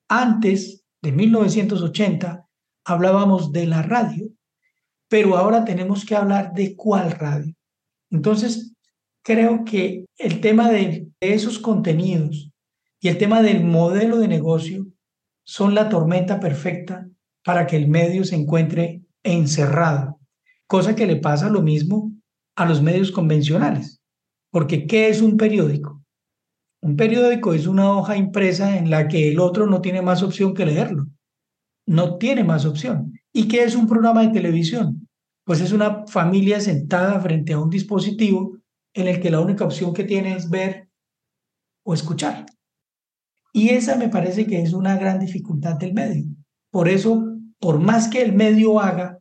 Antes 0.10 0.84
de 1.03 1.12
1980 1.12 2.48
hablábamos 2.86 3.51
de 3.51 3.67
la 3.67 3.84
radio, 3.84 4.31
pero 5.08 5.38
ahora 5.38 5.63
tenemos 5.63 6.03
que 6.03 6.15
hablar 6.15 6.53
de 6.55 6.75
cuál 6.75 7.12
radio. 7.12 7.53
Entonces, 8.10 8.74
creo 9.22 9.63
que 9.63 10.05
el 10.17 10.41
tema 10.41 10.72
de 10.72 11.08
esos 11.20 11.60
contenidos 11.60 12.50
y 13.00 13.10
el 13.10 13.20
tema 13.20 13.43
del 13.43 13.63
modelo 13.63 14.17
de 14.17 14.27
negocio 14.27 14.88
son 15.43 15.75
la 15.75 15.88
tormenta 15.88 16.39
perfecta 16.39 17.08
para 17.43 17.67
que 17.67 17.77
el 17.77 17.88
medio 17.88 18.24
se 18.24 18.36
encuentre 18.36 19.03
encerrado, 19.24 20.19
cosa 20.67 20.95
que 20.95 21.07
le 21.07 21.17
pasa 21.17 21.50
lo 21.50 21.62
mismo 21.62 22.12
a 22.55 22.65
los 22.65 22.81
medios 22.81 23.11
convencionales. 23.11 24.01
Porque 24.51 24.85
¿qué 24.85 25.09
es 25.09 25.22
un 25.22 25.37
periódico? 25.37 26.03
Un 26.81 26.96
periódico 26.96 27.53
es 27.53 27.68
una 27.68 27.92
hoja 27.92 28.18
impresa 28.18 28.77
en 28.77 28.89
la 28.89 29.07
que 29.07 29.31
el 29.31 29.39
otro 29.39 29.68
no 29.68 29.81
tiene 29.81 30.01
más 30.01 30.24
opción 30.24 30.53
que 30.53 30.65
leerlo. 30.65 31.07
No 31.85 32.18
tiene 32.18 32.44
más 32.44 32.65
opción. 32.65 33.13
¿Y 33.31 33.48
qué 33.48 33.63
es 33.63 33.75
un 33.75 33.87
programa 33.87 34.24
de 34.24 34.33
televisión? 34.33 35.07
Pues 35.46 35.61
es 35.61 35.72
una 35.72 36.05
familia 36.07 36.59
sentada 36.59 37.20
frente 37.20 37.53
a 37.53 37.59
un 37.59 37.70
dispositivo 37.70 38.57
en 38.94 39.07
el 39.07 39.20
que 39.22 39.31
la 39.31 39.39
única 39.39 39.63
opción 39.63 39.94
que 39.94 40.03
tiene 40.03 40.35
es 40.35 40.50
ver 40.50 40.89
o 41.83 41.94
escuchar. 41.94 42.46
Y 43.53 43.70
esa 43.70 43.96
me 43.96 44.09
parece 44.09 44.46
que 44.48 44.61
es 44.61 44.74
una 44.74 44.98
gran 44.98 45.20
dificultad 45.20 45.75
del 45.75 45.94
medio. 45.94 46.25
Por 46.72 46.87
eso 46.87 47.30
por 47.61 47.79
más 47.79 48.09
que 48.09 48.24
el 48.24 48.33
medio 48.33 48.81
haga, 48.81 49.19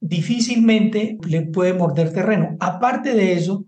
difícilmente 0.00 1.18
le 1.26 1.42
puede 1.42 1.74
morder 1.74 2.12
terreno. 2.12 2.56
Aparte 2.60 3.12
de 3.12 3.32
eso, 3.32 3.66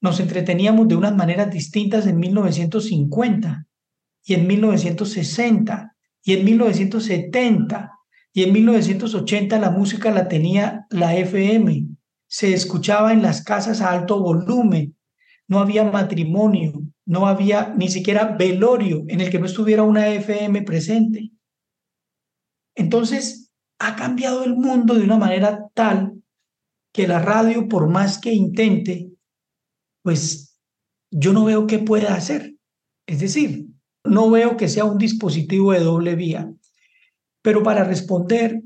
nos 0.00 0.20
entreteníamos 0.20 0.86
de 0.86 0.96
unas 0.96 1.16
maneras 1.16 1.50
distintas 1.50 2.06
en 2.06 2.18
1950 2.18 3.66
y 4.24 4.34
en 4.34 4.46
1960 4.46 5.96
y 6.22 6.32
en 6.34 6.44
1970 6.44 7.92
y 8.34 8.42
en 8.42 8.52
1980 8.52 9.58
la 9.58 9.70
música 9.70 10.10
la 10.10 10.28
tenía 10.28 10.86
la 10.90 11.16
FM, 11.16 11.88
se 12.26 12.52
escuchaba 12.52 13.14
en 13.14 13.22
las 13.22 13.42
casas 13.42 13.80
a 13.80 13.90
alto 13.90 14.20
volumen, 14.20 14.94
no 15.48 15.60
había 15.60 15.84
matrimonio, 15.84 16.82
no 17.06 17.26
había 17.26 17.74
ni 17.76 17.88
siquiera 17.88 18.36
velorio 18.38 19.04
en 19.08 19.22
el 19.22 19.30
que 19.30 19.38
no 19.38 19.46
estuviera 19.46 19.82
una 19.82 20.08
FM 20.08 20.62
presente. 20.62 21.32
Entonces, 22.78 23.50
ha 23.80 23.96
cambiado 23.96 24.44
el 24.44 24.54
mundo 24.54 24.94
de 24.94 25.02
una 25.02 25.18
manera 25.18 25.68
tal 25.74 26.22
que 26.94 27.08
la 27.08 27.18
radio, 27.18 27.68
por 27.68 27.88
más 27.88 28.20
que 28.20 28.32
intente, 28.32 29.10
pues 30.02 30.56
yo 31.10 31.32
no 31.32 31.44
veo 31.44 31.66
qué 31.66 31.80
pueda 31.80 32.14
hacer. 32.14 32.54
Es 33.04 33.18
decir, 33.18 33.66
no 34.04 34.30
veo 34.30 34.56
que 34.56 34.68
sea 34.68 34.84
un 34.84 34.96
dispositivo 34.96 35.72
de 35.72 35.80
doble 35.80 36.14
vía. 36.14 36.52
Pero 37.42 37.64
para 37.64 37.82
responder, 37.82 38.62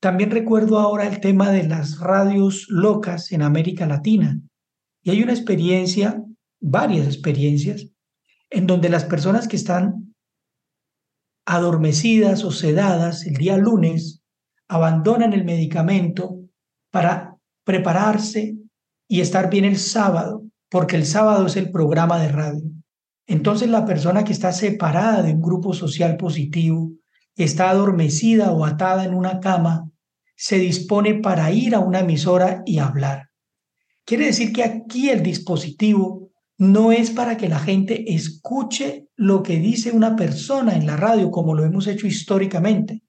también 0.00 0.32
recuerdo 0.32 0.80
ahora 0.80 1.06
el 1.06 1.20
tema 1.20 1.52
de 1.52 1.62
las 1.62 2.00
radios 2.00 2.66
locas 2.68 3.30
en 3.30 3.42
América 3.42 3.86
Latina. 3.86 4.40
Y 5.04 5.10
hay 5.10 5.22
una 5.22 5.34
experiencia, 5.34 6.20
varias 6.60 7.06
experiencias, 7.06 7.86
en 8.50 8.66
donde 8.66 8.88
las 8.88 9.04
personas 9.04 9.46
que 9.46 9.56
están 9.56 10.11
adormecidas 11.44 12.44
o 12.44 12.50
sedadas 12.50 13.26
el 13.26 13.34
día 13.34 13.56
lunes, 13.56 14.22
abandonan 14.68 15.32
el 15.32 15.44
medicamento 15.44 16.38
para 16.90 17.36
prepararse 17.64 18.56
y 19.08 19.20
estar 19.20 19.50
bien 19.50 19.64
el 19.64 19.78
sábado, 19.78 20.44
porque 20.70 20.96
el 20.96 21.04
sábado 21.04 21.46
es 21.46 21.56
el 21.56 21.70
programa 21.70 22.18
de 22.18 22.28
radio. 22.28 22.62
Entonces 23.26 23.68
la 23.68 23.84
persona 23.84 24.24
que 24.24 24.32
está 24.32 24.52
separada 24.52 25.22
de 25.22 25.32
un 25.32 25.42
grupo 25.42 25.74
social 25.74 26.16
positivo, 26.16 26.92
está 27.36 27.70
adormecida 27.70 28.52
o 28.52 28.64
atada 28.64 29.04
en 29.04 29.14
una 29.14 29.40
cama, 29.40 29.88
se 30.36 30.58
dispone 30.58 31.14
para 31.14 31.50
ir 31.52 31.74
a 31.74 31.80
una 31.80 32.00
emisora 32.00 32.62
y 32.66 32.78
hablar. 32.78 33.28
Quiere 34.04 34.26
decir 34.26 34.52
que 34.52 34.64
aquí 34.64 35.08
el 35.10 35.22
dispositivo 35.22 36.31
no 36.62 36.92
es 36.92 37.10
para 37.10 37.36
que 37.36 37.48
la 37.48 37.58
gente 37.58 38.14
escuche 38.14 39.08
lo 39.16 39.42
que 39.42 39.58
dice 39.58 39.90
una 39.90 40.14
persona 40.14 40.76
en 40.76 40.86
la 40.86 40.96
radio, 40.96 41.32
como 41.32 41.54
lo 41.56 41.64
hemos 41.64 41.88
hecho 41.88 42.06
históricamente, 42.06 43.02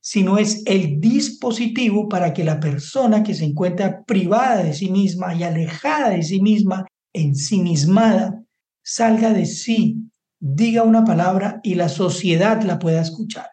sino 0.00 0.38
es 0.38 0.62
el 0.64 1.00
dispositivo 1.00 2.08
para 2.08 2.32
que 2.32 2.44
la 2.44 2.60
persona 2.60 3.22
que 3.22 3.34
se 3.34 3.44
encuentra 3.44 4.04
privada 4.04 4.62
de 4.62 4.72
sí 4.72 4.90
misma 4.90 5.34
y 5.34 5.42
alejada 5.42 6.08
de 6.08 6.22
sí 6.22 6.40
misma, 6.40 6.86
ensimismada, 7.12 8.42
salga 8.82 9.34
de 9.34 9.44
sí, 9.44 9.98
diga 10.40 10.82
una 10.82 11.04
palabra 11.04 11.60
y 11.62 11.74
la 11.74 11.90
sociedad 11.90 12.62
la 12.62 12.78
pueda 12.78 13.02
escuchar. 13.02 13.50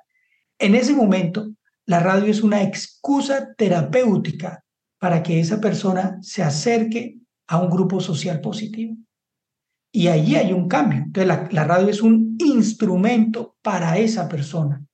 En 0.59 0.75
ese 0.75 0.93
momento, 0.93 1.51
la 1.85 1.99
radio 1.99 2.27
es 2.27 2.41
una 2.41 2.63
excusa 2.63 3.53
terapéutica 3.57 4.63
para 4.97 5.21
que 5.21 5.41
esa 5.41 5.59
persona 5.59 6.19
se 6.21 6.41
acerque 6.41 7.17
a 7.47 7.61
un 7.61 7.69
grupo 7.69 7.99
social 7.99 8.39
positivo. 8.39 8.95
Y 9.91 10.08
allí 10.08 10.36
hay 10.36 10.54
un 10.54 10.67
cambio. 10.67 10.99
Entonces 10.99 11.27
la, 11.51 11.63
radio 11.65 11.89
es 11.89 12.01
un 12.01 12.38
instrumento 12.39 13.58
para 13.62 13.97
esa 13.97 14.30
persona. 14.30 14.86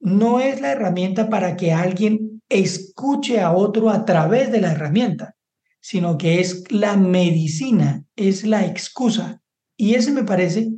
No 0.00 0.38
es 0.38 0.60
la 0.60 0.72
herramienta 0.72 1.28
para 1.28 1.56
que 1.56 1.72
alguien 1.72 2.40
escuche 2.48 3.40
a 3.40 3.52
otro 3.52 3.90
a 3.90 4.04
través 4.04 4.52
de 4.52 4.60
la 4.60 4.72
herramienta, 4.72 5.34
sino 5.80 6.16
que 6.16 6.40
es 6.40 6.70
la 6.70 6.96
medicina, 6.96 8.04
es 8.14 8.44
la 8.44 8.64
excusa. 8.64 9.42
Y 9.76 9.94
ese 9.94 10.12
me 10.12 10.22
parece 10.22 10.68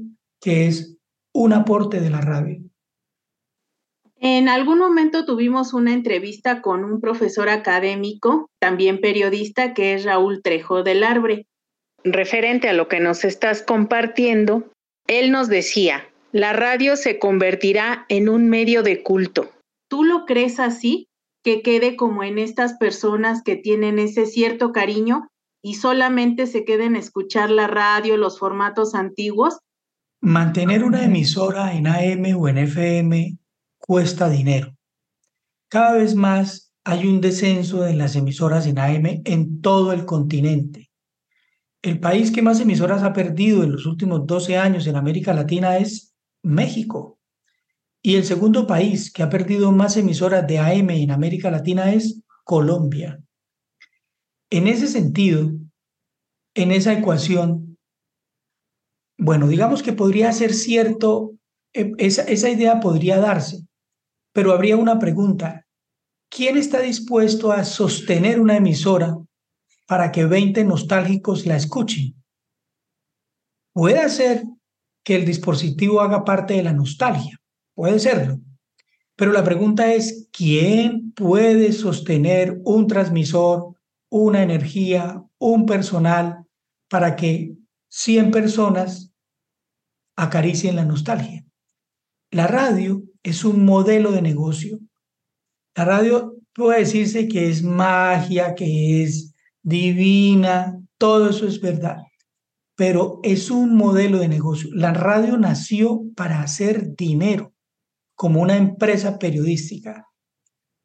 que 0.40 0.66
es 0.66 0.96
un 1.32 1.52
aporte 1.52 2.00
de 2.00 2.10
la 2.10 2.22
radio. 2.22 2.58
En 4.22 4.48
algún 4.48 4.78
momento 4.78 5.24
tuvimos 5.24 5.72
una 5.72 5.92
entrevista 5.94 6.60
con 6.60 6.84
un 6.84 7.00
profesor 7.00 7.48
académico, 7.48 8.50
también 8.58 9.00
periodista, 9.00 9.72
que 9.72 9.94
es 9.94 10.04
Raúl 10.04 10.42
Trejo 10.42 10.82
del 10.82 11.04
Arbre 11.04 11.46
referente 12.04 12.68
a 12.68 12.72
lo 12.72 12.88
que 12.88 13.00
nos 13.00 13.24
estás 13.24 13.62
compartiendo, 13.62 14.70
él 15.06 15.30
nos 15.30 15.48
decía, 15.48 16.08
la 16.32 16.52
radio 16.52 16.96
se 16.96 17.18
convertirá 17.18 18.06
en 18.08 18.28
un 18.28 18.48
medio 18.48 18.82
de 18.82 19.02
culto. 19.02 19.50
¿Tú 19.88 20.04
lo 20.04 20.24
crees 20.26 20.60
así? 20.60 21.10
que 21.42 21.62
quede 21.62 21.96
como 21.96 22.22
en 22.22 22.38
estas 22.38 22.74
personas 22.74 23.42
que 23.42 23.56
tienen 23.56 23.98
ese 23.98 24.26
cierto 24.26 24.72
cariño 24.72 25.28
y 25.62 25.74
solamente 25.74 26.46
se 26.46 26.64
queden 26.64 26.96
a 26.96 26.98
escuchar 26.98 27.50
la 27.50 27.66
radio, 27.66 28.16
los 28.16 28.38
formatos 28.38 28.94
antiguos? 28.94 29.58
Mantener 30.22 30.84
una 30.84 31.04
emisora 31.04 31.74
en 31.74 31.86
AM 31.86 32.38
o 32.38 32.48
en 32.48 32.58
FM 32.58 33.38
cuesta 33.78 34.28
dinero. 34.28 34.74
Cada 35.68 35.94
vez 35.94 36.14
más 36.14 36.72
hay 36.84 37.06
un 37.06 37.20
descenso 37.20 37.82
de 37.82 37.94
las 37.94 38.16
emisoras 38.16 38.66
en 38.66 38.78
AM 38.78 39.22
en 39.24 39.60
todo 39.60 39.92
el 39.92 40.04
continente. 40.04 40.89
El 41.82 41.98
país 41.98 42.30
que 42.30 42.42
más 42.42 42.60
emisoras 42.60 43.02
ha 43.02 43.12
perdido 43.14 43.62
en 43.62 43.72
los 43.72 43.86
últimos 43.86 44.26
12 44.26 44.58
años 44.58 44.86
en 44.86 44.96
América 44.96 45.32
Latina 45.32 45.78
es 45.78 46.14
México. 46.42 47.18
Y 48.02 48.16
el 48.16 48.24
segundo 48.24 48.66
país 48.66 49.10
que 49.10 49.22
ha 49.22 49.30
perdido 49.30 49.72
más 49.72 49.96
emisoras 49.96 50.46
de 50.46 50.58
AM 50.58 50.90
en 50.90 51.10
América 51.10 51.50
Latina 51.50 51.92
es 51.92 52.22
Colombia. 52.44 53.22
En 54.50 54.66
ese 54.66 54.88
sentido, 54.88 55.52
en 56.54 56.72
esa 56.72 56.92
ecuación, 56.92 57.78
bueno, 59.16 59.48
digamos 59.48 59.82
que 59.82 59.92
podría 59.92 60.32
ser 60.32 60.52
cierto, 60.52 61.32
eh, 61.72 61.92
esa, 61.98 62.22
esa 62.22 62.50
idea 62.50 62.80
podría 62.80 63.18
darse, 63.18 63.66
pero 64.32 64.52
habría 64.52 64.76
una 64.76 64.98
pregunta. 64.98 65.66
¿Quién 66.28 66.58
está 66.58 66.80
dispuesto 66.80 67.52
a 67.52 67.64
sostener 67.64 68.40
una 68.40 68.56
emisora 68.56 69.16
para 69.90 70.12
que 70.12 70.24
20 70.24 70.62
nostálgicos 70.62 71.46
la 71.46 71.56
escuchen? 71.56 72.14
Puede 73.72 74.08
ser 74.08 74.44
que 75.04 75.16
el 75.16 75.24
dispositivo 75.24 76.00
haga 76.00 76.24
parte 76.24 76.54
de 76.54 76.62
la 76.62 76.72
nostalgia, 76.72 77.36
puede 77.74 77.98
serlo. 77.98 78.38
Pero 79.16 79.32
la 79.32 79.42
pregunta 79.42 79.92
es, 79.92 80.28
¿quién 80.30 81.10
puede 81.10 81.72
sostener 81.72 82.60
un 82.64 82.86
transmisor, 82.86 83.74
una 84.08 84.44
energía, 84.44 85.24
un 85.38 85.66
personal 85.66 86.46
para 86.88 87.16
que 87.16 87.56
100 87.88 88.30
personas 88.30 89.12
acaricien 90.14 90.76
la 90.76 90.84
nostalgia? 90.84 91.44
La 92.30 92.46
radio 92.46 93.02
es 93.24 93.44
un 93.44 93.64
modelo 93.64 94.12
de 94.12 94.22
negocio. 94.22 94.78
La 95.74 95.84
radio 95.84 96.36
puede 96.54 96.78
decirse 96.78 97.26
que 97.26 97.48
es 97.48 97.64
magia, 97.64 98.54
que 98.54 99.02
es 99.02 99.29
divina, 99.62 100.80
todo 100.98 101.30
eso 101.30 101.46
es 101.46 101.60
verdad, 101.60 101.98
pero 102.76 103.20
es 103.22 103.50
un 103.50 103.76
modelo 103.76 104.18
de 104.18 104.28
negocio. 104.28 104.70
La 104.72 104.92
radio 104.92 105.36
nació 105.36 106.02
para 106.16 106.42
hacer 106.42 106.94
dinero 106.94 107.52
como 108.14 108.42
una 108.42 108.56
empresa 108.56 109.18
periodística. 109.18 110.06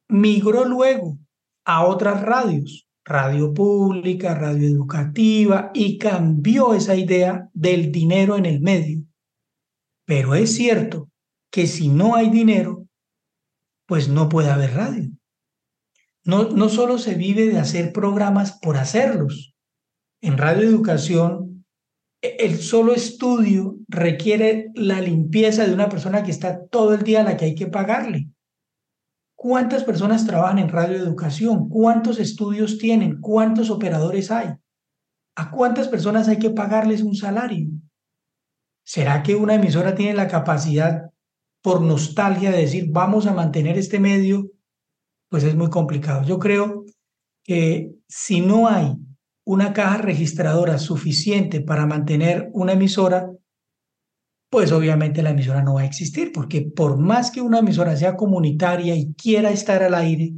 Migró 0.07 0.65
luego 0.65 1.17
a 1.65 1.85
otras 1.85 2.21
radios, 2.21 2.88
radio 3.03 3.53
pública, 3.53 4.35
radio 4.35 4.67
educativa, 4.67 5.71
y 5.73 5.97
cambió 5.97 6.73
esa 6.73 6.95
idea 6.95 7.49
del 7.53 7.91
dinero 7.91 8.38
en 8.38 8.45
el 8.45 8.61
medio. 8.61 9.03
Pero 10.05 10.35
es 10.35 10.55
cierto 10.55 11.09
que 11.51 11.67
si 11.67 11.89
no 11.89 12.15
hay 12.15 12.29
dinero, 12.29 12.85
pues 13.88 14.07
no 14.07 14.29
puede 14.29 14.49
haber 14.49 14.73
radio. 14.73 15.09
No, 16.25 16.49
no 16.49 16.69
solo 16.69 16.97
se 16.97 17.13
vive 17.13 17.45
de 17.45 17.59
hacer 17.59 17.93
programas 17.93 18.57
por 18.59 18.77
hacerlos. 18.77 19.55
En 20.21 20.38
Radio 20.38 20.67
Educación, 20.67 21.65
e, 22.21 22.38
el 22.39 22.57
solo 22.57 22.95
estudio 22.95 23.77
requiere 23.88 24.71
la 24.73 24.99
limpieza 25.01 25.67
de 25.67 25.73
una 25.73 25.88
persona 25.88 26.23
que 26.23 26.31
está 26.31 26.65
todo 26.65 26.95
el 26.95 27.03
día 27.03 27.21
a 27.21 27.23
la 27.23 27.38
que 27.38 27.45
hay 27.45 27.55
que 27.55 27.67
pagarle. 27.67 28.27
¿Cuántas 29.35 29.83
personas 29.83 30.25
trabajan 30.25 30.57
en 30.57 30.69
Radio 30.69 30.97
Educación? 30.97 31.69
¿Cuántos 31.69 32.19
estudios 32.19 32.79
tienen? 32.79 33.21
¿Cuántos 33.21 33.69
operadores 33.69 34.31
hay? 34.31 34.55
¿A 35.35 35.51
cuántas 35.51 35.88
personas 35.88 36.27
hay 36.27 36.39
que 36.39 36.49
pagarles 36.49 37.03
un 37.03 37.15
salario? 37.15 37.69
¿Será 38.83 39.21
que 39.21 39.35
una 39.35 39.55
emisora 39.55 39.93
tiene 39.93 40.15
la 40.15 40.27
capacidad 40.27 41.11
por 41.61 41.81
nostalgia 41.81 42.51
de 42.51 42.59
decir 42.59 42.88
vamos 42.89 43.27
a 43.27 43.33
mantener 43.33 43.77
este 43.77 43.99
medio, 43.99 44.51
pues 45.29 45.43
es 45.43 45.55
muy 45.55 45.69
complicado. 45.69 46.23
Yo 46.23 46.39
creo 46.39 46.85
que 47.43 47.91
si 48.07 48.41
no 48.41 48.67
hay 48.67 48.95
una 49.45 49.73
caja 49.73 49.97
registradora 49.97 50.77
suficiente 50.79 51.61
para 51.61 51.85
mantener 51.85 52.49
una 52.53 52.73
emisora, 52.73 53.29
pues 54.49 54.71
obviamente 54.71 55.21
la 55.21 55.31
emisora 55.31 55.61
no 55.61 55.75
va 55.75 55.81
a 55.81 55.85
existir, 55.85 56.31
porque 56.33 56.61
por 56.61 56.97
más 56.97 57.29
que 57.29 57.41
una 57.41 57.59
emisora 57.59 57.95
sea 57.95 58.15
comunitaria 58.15 58.95
y 58.95 59.13
quiera 59.13 59.51
estar 59.51 59.83
al 59.83 59.93
aire, 59.93 60.33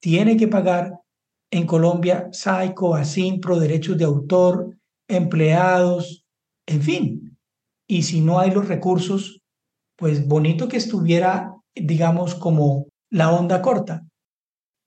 tiene 0.00 0.36
que 0.36 0.48
pagar 0.48 1.00
en 1.50 1.66
Colombia 1.66 2.28
SAICO, 2.32 2.94
ASIMPRO, 2.94 3.58
derechos 3.58 3.96
de 3.96 4.04
autor, 4.04 4.76
empleados, 5.08 6.24
en 6.66 6.82
fin. 6.82 7.38
Y 7.88 8.02
si 8.02 8.20
no 8.20 8.38
hay 8.38 8.50
los 8.50 8.68
recursos, 8.68 9.40
pues 9.96 10.26
bonito 10.26 10.68
que 10.68 10.76
estuviera, 10.76 11.54
digamos, 11.74 12.34
como 12.34 12.86
la 13.10 13.32
onda 13.32 13.62
corta, 13.62 14.04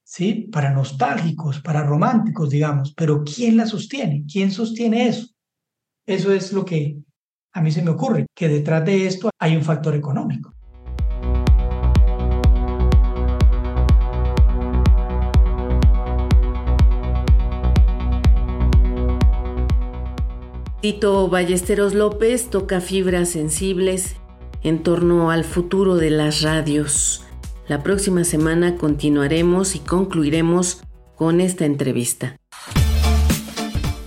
¿sí? 0.07 0.47
Para 0.53 0.71
nostálgicos, 0.71 1.59
para 1.59 1.83
románticos, 1.83 2.49
digamos, 2.49 2.93
pero 2.95 3.23
¿quién 3.25 3.57
la 3.57 3.65
sostiene? 3.65 4.23
¿Quién 4.31 4.51
sostiene 4.51 5.09
eso? 5.09 5.27
Eso 6.05 6.31
es 6.31 6.53
lo 6.53 6.63
que 6.63 6.97
a 7.53 7.61
mí 7.61 7.71
se 7.71 7.81
me 7.81 7.91
ocurre, 7.91 8.25
que 8.33 8.47
detrás 8.47 8.85
de 8.85 9.05
esto 9.05 9.29
hay 9.37 9.57
un 9.57 9.63
factor 9.63 9.93
económico. 9.95 10.53
Tito 20.81 21.27
Ballesteros 21.27 21.93
López 21.93 22.49
toca 22.49 22.79
fibras 22.79 23.29
sensibles 23.29 24.15
en 24.63 24.83
torno 24.83 25.31
al 25.31 25.43
futuro 25.43 25.97
de 25.97 26.11
las 26.11 26.43
radios. 26.43 27.26
La 27.67 27.83
próxima 27.83 28.23
semana 28.23 28.77
continuaremos 28.77 29.75
y 29.75 29.79
concluiremos 29.79 30.81
con 31.17 31.41
esta 31.41 31.65
entrevista. 31.65 32.37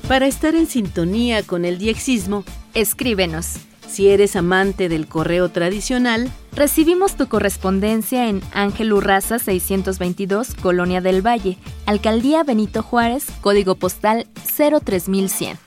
Para 0.09 0.27
estar 0.27 0.55
en 0.55 0.67
sintonía 0.67 1.43
con 1.43 1.67
el 1.67 1.77
diexismo, 1.77 2.45
escríbenos. 2.73 3.57
Si 3.87 4.09
eres 4.09 4.35
amante 4.35 4.89
del 4.89 5.09
correo 5.09 5.51
tradicional, 5.51 6.31
recibimos 6.53 7.17
tu 7.17 7.29
correspondencia 7.29 8.29
en 8.29 8.41
Ángel 8.53 8.95
Urraza 8.95 9.39
622, 9.39 10.55
Colonia 10.55 11.03
del 11.03 11.27
Valle, 11.27 11.59
Alcaldía 11.85 12.45
Benito 12.45 12.83
Juárez, 12.83 13.27
código 13.43 13.75
postal 13.75 14.27
03100. 14.57 15.59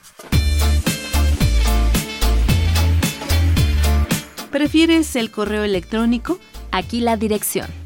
¿Prefieres 4.50 5.14
el 5.14 5.30
correo 5.30 5.62
electrónico? 5.62 6.40
Aquí 6.72 7.00
la 7.00 7.16
dirección. 7.16 7.83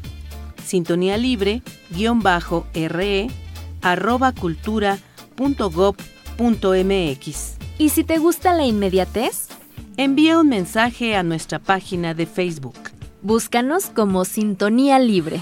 Sintonía 0.69 1.17
libre, 1.17 1.63
guion 1.89 2.19
bajo, 2.19 2.67
re, 2.75 3.27
arroba 3.81 4.33
cultura 4.33 4.99
punto 5.33 5.95
punto 6.37 6.73
mx. 6.75 7.55
¿Y 7.79 7.89
si 7.89 8.03
te 8.03 8.19
gusta 8.19 8.53
la 8.53 8.67
inmediatez? 8.67 9.47
Envía 9.97 10.37
un 10.37 10.47
mensaje 10.49 11.15
a 11.15 11.23
nuestra 11.23 11.57
página 11.57 12.13
de 12.13 12.27
Facebook. 12.27 12.75
Búscanos 13.23 13.85
como 13.87 14.25
Sintonía 14.25 14.99
Libre. 14.99 15.41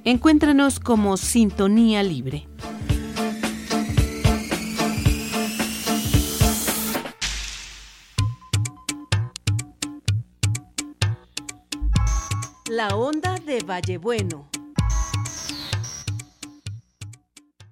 Encuéntranos 0.05 0.79
como 0.79 1.17
Sintonía 1.17 2.03
Libre. 2.03 2.47
La 12.69 12.95
onda 12.95 13.35
de 13.45 13.59
Vallebueno. 13.61 14.49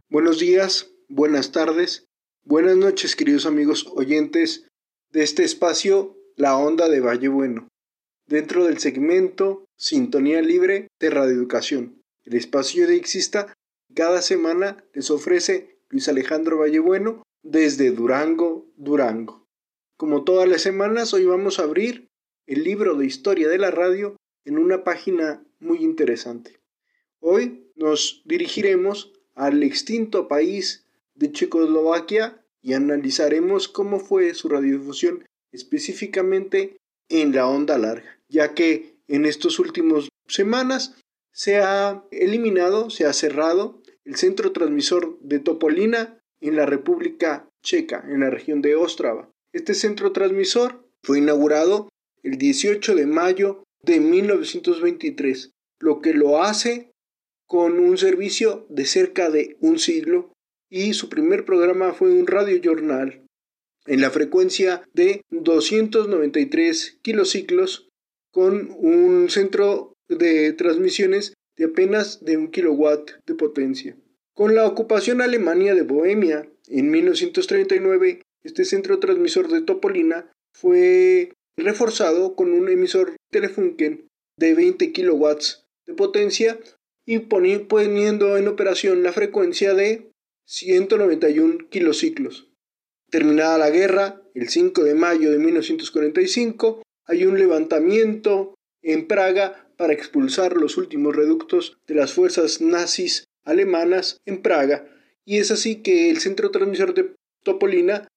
Buenos 0.09 0.39
días, 0.39 0.89
buenas 1.09 1.51
tardes, 1.51 2.05
buenas 2.43 2.77
noches 2.77 3.15
queridos 3.15 3.47
amigos 3.47 3.87
oyentes 3.95 4.67
de 5.09 5.23
este 5.23 5.43
espacio 5.43 6.20
La 6.37 6.57
Onda 6.57 6.87
de 6.87 7.01
Valle 7.01 7.27
Bueno, 7.27 7.67
dentro 8.25 8.63
del 8.65 8.77
segmento 8.77 9.65
Sintonía 9.75 10.41
Libre 10.41 10.87
de 10.99 11.09
Radioeducación. 11.09 12.01
El 12.23 12.35
espacio 12.35 12.87
de 12.87 12.95
Exista 12.95 13.53
cada 13.93 14.21
semana 14.21 14.83
les 14.93 15.11
ofrece 15.11 15.77
Luis 15.89 16.07
Alejandro 16.07 16.59
Vallebueno 16.59 17.23
desde 17.43 17.91
Durango, 17.91 18.65
Durango. 18.77 19.45
Como 19.97 20.23
todas 20.23 20.47
las 20.47 20.61
semanas, 20.61 21.13
hoy 21.13 21.25
vamos 21.25 21.59
a 21.59 21.63
abrir 21.63 22.07
el 22.47 22.63
libro 22.63 22.95
de 22.95 23.05
historia 23.05 23.49
de 23.49 23.57
la 23.57 23.69
radio 23.69 24.15
en 24.45 24.57
una 24.57 24.83
página 24.85 25.43
muy 25.59 25.79
interesante. 25.79 26.61
Hoy 27.19 27.71
nos 27.75 28.21
dirigiremos 28.25 29.11
al 29.35 29.63
extinto 29.63 30.27
país 30.27 30.87
de 31.13 31.31
Checoslovaquia 31.31 32.41
y 32.61 32.73
analizaremos 32.73 33.67
cómo 33.67 33.99
fue 33.99 34.33
su 34.33 34.47
radiodifusión 34.47 35.25
específicamente 35.51 36.77
en 37.09 37.33
la 37.33 37.47
onda 37.47 37.77
larga, 37.77 38.19
ya 38.29 38.53
que 38.53 38.95
en 39.07 39.25
estos 39.25 39.59
últimos 39.59 40.09
semanas 40.27 40.95
se 41.33 41.57
ha 41.57 42.03
eliminado, 42.11 42.89
se 42.89 43.05
ha 43.05 43.13
cerrado 43.13 43.81
el 44.05 44.15
centro 44.15 44.51
transmisor 44.51 45.17
de 45.21 45.39
Topolina 45.39 46.17
en 46.39 46.55
la 46.55 46.65
República 46.65 47.47
Checa, 47.63 48.03
en 48.07 48.21
la 48.21 48.29
región 48.29 48.61
de 48.61 48.75
Ostrava. 48.75 49.29
Este 49.53 49.73
centro 49.73 50.11
transmisor 50.11 50.87
fue 51.03 51.19
inaugurado 51.19 51.89
el 52.23 52.37
18 52.37 52.95
de 52.95 53.05
mayo 53.05 53.63
de 53.83 53.99
1923, 53.99 55.51
lo 55.79 56.01
que 56.01 56.13
lo 56.13 56.41
hace 56.41 56.91
con 57.47 57.79
un 57.79 57.97
servicio 57.97 58.65
de 58.69 58.85
cerca 58.85 59.29
de 59.29 59.57
un 59.59 59.77
siglo 59.77 60.31
y 60.69 60.93
su 60.93 61.09
primer 61.09 61.43
programa 61.43 61.93
fue 61.93 62.11
un 62.11 62.27
radio 62.27 62.59
jornal 62.63 63.20
en 63.85 64.01
la 64.01 64.11
frecuencia 64.11 64.83
de 64.93 65.21
293 65.29 66.99
kilociclos 67.01 67.89
con 68.31 68.73
un 68.77 69.29
centro 69.29 69.93
de 70.07 70.53
transmisiones 70.53 71.33
de 71.57 71.65
apenas 71.65 72.23
de 72.23 72.37
un 72.37 72.49
kilowatt 72.49 73.11
de 73.25 73.35
potencia. 73.35 73.97
Con 74.33 74.55
la 74.55 74.65
ocupación 74.65 75.21
alemania 75.21 75.75
de 75.75 75.83
Bohemia 75.83 76.49
en 76.67 76.89
1939, 76.89 78.21
este 78.43 78.65
centro 78.65 78.99
transmisor 78.99 79.49
de 79.49 79.61
Topolina 79.61 80.31
fue 80.53 81.33
reforzado 81.57 82.35
con 82.35 82.53
un 82.53 82.69
emisor 82.69 83.15
Telefunken 83.29 84.07
de 84.37 84.53
20 84.55 84.91
kilowatts 84.91 85.65
de 85.85 85.93
potencia 85.93 86.59
y 87.05 87.19
poniendo 87.19 88.37
en 88.37 88.47
operación 88.47 89.03
la 89.03 89.11
frecuencia 89.11 89.73
de 89.73 90.09
191 90.45 91.69
kilociclos. 91.69 92.50
Terminada 93.11 93.57
la 93.57 93.69
guerra, 93.69 94.21
el 94.33 94.47
5 94.47 94.85
de 94.85 94.95
mayo 94.95 95.31
de 95.31 95.37
1945, 95.37 96.81
hay 97.05 97.25
un 97.25 97.37
levantamiento 97.37 98.55
en 98.81 99.05
Praga 99.05 99.67
para 99.75 99.91
expulsar 99.91 100.55
los 100.55 100.77
últimos 100.77 101.13
reductos 101.13 101.77
de 101.87 101.95
las 101.95 102.13
fuerzas 102.13 102.61
nazis 102.61 103.25
alemanas 103.43 104.21
en 104.25 104.41
Praga, 104.41 104.87
y 105.25 105.39
es 105.39 105.51
así 105.51 105.81
que 105.81 106.09
el 106.09 106.19
centro 106.19 106.51
transmisor 106.51 106.93
de 106.93 107.13
Topolina 107.43 108.07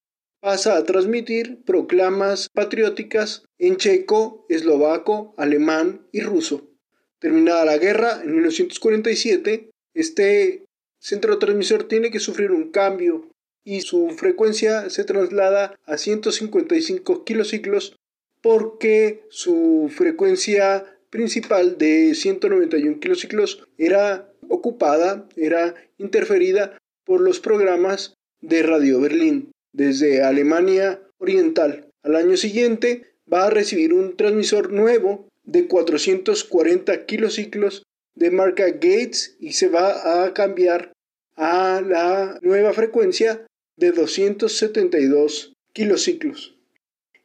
pasa 0.40 0.76
a 0.76 0.84
transmitir 0.84 1.64
proclamas 1.64 2.48
patrióticas 2.54 3.46
en 3.58 3.76
checo, 3.76 4.46
eslovaco, 4.48 5.34
alemán 5.36 6.06
y 6.12 6.20
ruso. 6.20 6.70
Terminada 7.18 7.64
la 7.64 7.78
guerra, 7.78 8.20
en 8.22 8.32
1947, 8.32 9.70
este 9.92 10.66
centro 11.00 11.40
transmisor 11.40 11.88
tiene 11.88 12.12
que 12.12 12.20
sufrir 12.20 12.52
un 12.52 12.70
cambio 12.70 13.33
y 13.64 13.80
su 13.80 14.10
frecuencia 14.10 14.90
se 14.90 15.04
traslada 15.04 15.74
a 15.86 15.96
155 15.96 17.24
kilociclos 17.24 17.96
porque 18.42 19.24
su 19.30 19.90
frecuencia 19.94 20.84
principal 21.08 21.78
de 21.78 22.14
191 22.14 23.00
kilociclos 23.00 23.66
era 23.78 24.30
ocupada, 24.48 25.26
era 25.36 25.74
interferida 25.96 26.76
por 27.04 27.20
los 27.20 27.40
programas 27.40 28.14
de 28.42 28.62
Radio 28.62 29.00
Berlín 29.00 29.50
desde 29.72 30.22
Alemania 30.22 31.00
Oriental. 31.18 31.88
Al 32.02 32.16
año 32.16 32.36
siguiente 32.36 33.14
va 33.32 33.46
a 33.46 33.50
recibir 33.50 33.94
un 33.94 34.16
transmisor 34.16 34.72
nuevo 34.72 35.28
de 35.44 35.66
440 35.66 37.06
kilociclos 37.06 37.82
de 38.14 38.30
marca 38.30 38.66
Gates 38.68 39.36
y 39.40 39.52
se 39.52 39.68
va 39.68 40.24
a 40.24 40.34
cambiar 40.34 40.92
a 41.36 41.80
la 41.80 42.38
nueva 42.42 42.72
frecuencia 42.72 43.46
de 43.76 43.92
272 43.92 45.54
kilociclos. 45.72 46.56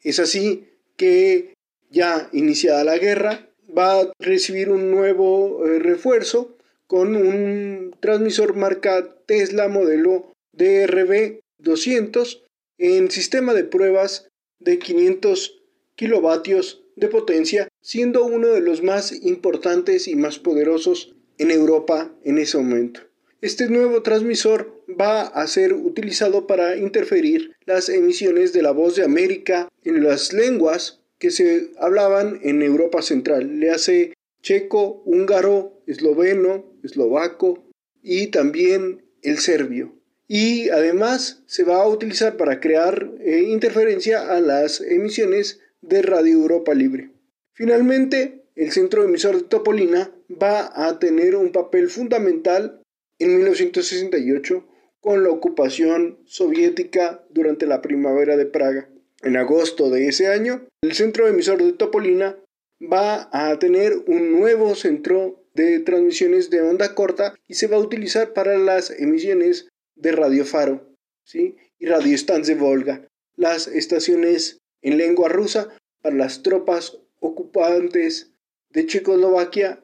Es 0.04 0.20
así 0.20 0.68
que 0.98 1.54
ya 1.90 2.30
iniciada 2.34 2.84
la 2.84 2.98
guerra 2.98 3.50
va 3.76 4.02
a 4.02 4.12
recibir 4.20 4.70
un 4.70 4.92
nuevo 4.92 5.66
eh, 5.66 5.80
refuerzo 5.80 6.58
con 6.88 7.16
un 7.16 7.96
transmisor 8.00 8.56
marca 8.56 9.16
Tesla 9.26 9.68
modelo 9.68 10.32
DRB 10.54 11.40
200 11.60 12.44
en 12.80 13.12
sistema 13.12 13.54
de 13.54 13.64
pruebas 13.64 14.30
de 14.60 14.80
500 14.80 15.62
kilovatios 15.96 16.84
de 16.96 17.08
potencia, 17.08 17.68
siendo 17.82 18.26
uno 18.26 18.48
de 18.48 18.62
los 18.62 18.84
más 18.84 19.12
importantes 19.12 20.08
y 20.08 20.16
más 20.16 20.40
poderosos 20.40 21.16
en 21.38 21.52
Europa 21.52 22.12
en 22.24 22.38
ese 22.38 22.58
momento. 22.58 23.02
Este 23.42 23.70
nuevo 23.70 24.02
transmisor 24.02 24.79
va 25.00 25.22
a 25.22 25.48
ser 25.48 25.74
utilizado 25.74 26.48
para 26.48 26.78
interferir 26.78 27.56
las 27.66 27.90
emisiones 27.90 28.54
de 28.54 28.62
la 28.62 28.72
voz 28.72 28.96
de 28.96 29.04
América 29.04 29.70
en 29.84 30.04
las 30.04 30.34
lenguas 30.34 31.02
que 31.18 31.32
se 31.32 31.72
hablaban 31.80 32.40
en 32.44 32.62
Europa 32.62 33.02
Central. 33.02 33.60
Le 33.60 33.72
hace 33.72 34.14
checo, 34.42 35.02
húngaro, 35.06 35.82
esloveno, 35.86 36.66
eslovaco 36.84 37.64
y 38.02 38.28
también 38.28 39.04
el 39.22 39.40
serbio. 39.40 39.96
Y 40.28 40.70
además 40.70 41.44
se 41.48 41.64
va 41.64 41.82
a 41.82 41.88
utilizar 41.88 42.38
para 42.38 42.60
crear 42.60 43.12
eh, 43.20 43.42
interferencia 43.48 44.32
a 44.32 44.40
las 44.40 44.80
emisiones 44.80 45.60
de 45.82 46.02
Radio 46.02 46.34
Europa 46.34 46.74
Libre. 46.74 47.12
Finalmente, 47.54 48.44
el 48.56 48.72
centro 48.72 49.04
emisor 49.04 49.38
de 49.38 49.44
Topolina 49.44 50.12
va 50.32 50.72
a 50.88 51.00
tener 51.00 51.36
un 51.36 51.52
papel 51.52 51.90
fundamental 51.90 52.82
en 53.18 53.36
1968 53.36 54.69
con 55.02 55.24
la 55.24 55.30
ocupación 55.30 56.20
soviética 56.26 57.24
durante 57.30 57.66
la 57.66 57.82
primavera 57.82 58.38
de 58.38 58.46
Praga. 58.46 58.90
En 59.22 59.38
agosto 59.38 59.90
de 59.90 60.08
ese 60.08 60.28
año, 60.28 60.68
el 60.82 60.94
centro 60.94 61.28
emisor 61.28 61.62
de 61.62 61.74
Topolina 61.74 62.38
va 62.82 63.30
a 63.32 63.58
tener 63.60 63.94
un 64.08 64.32
nuevo 64.32 64.76
centro 64.76 65.44
de 65.54 65.80
transmisiones 65.80 66.50
de 66.50 66.62
onda 66.62 66.96
corta 66.96 67.36
y 67.48 67.56
se 67.56 67.68
va 67.68 67.78
a 67.78 67.82
utilizar 67.82 68.34
para 68.34 68.58
las 68.58 68.92
emisiones 68.92 69.68
de 69.96 70.12
Radio 70.14 70.46
Faro 70.46 70.88
¿sí? 71.24 71.58
y 71.78 71.88
Radio 71.88 72.16
de 72.46 72.56
Volga, 72.56 73.08
las 73.36 73.68
estaciones 73.68 74.60
en 74.82 74.98
lengua 74.98 75.28
rusa 75.28 75.70
para 76.02 76.16
las 76.16 76.44
tropas 76.44 76.98
ocupantes 77.20 78.32
de 78.70 78.86
Checoslovaquia 78.86 79.84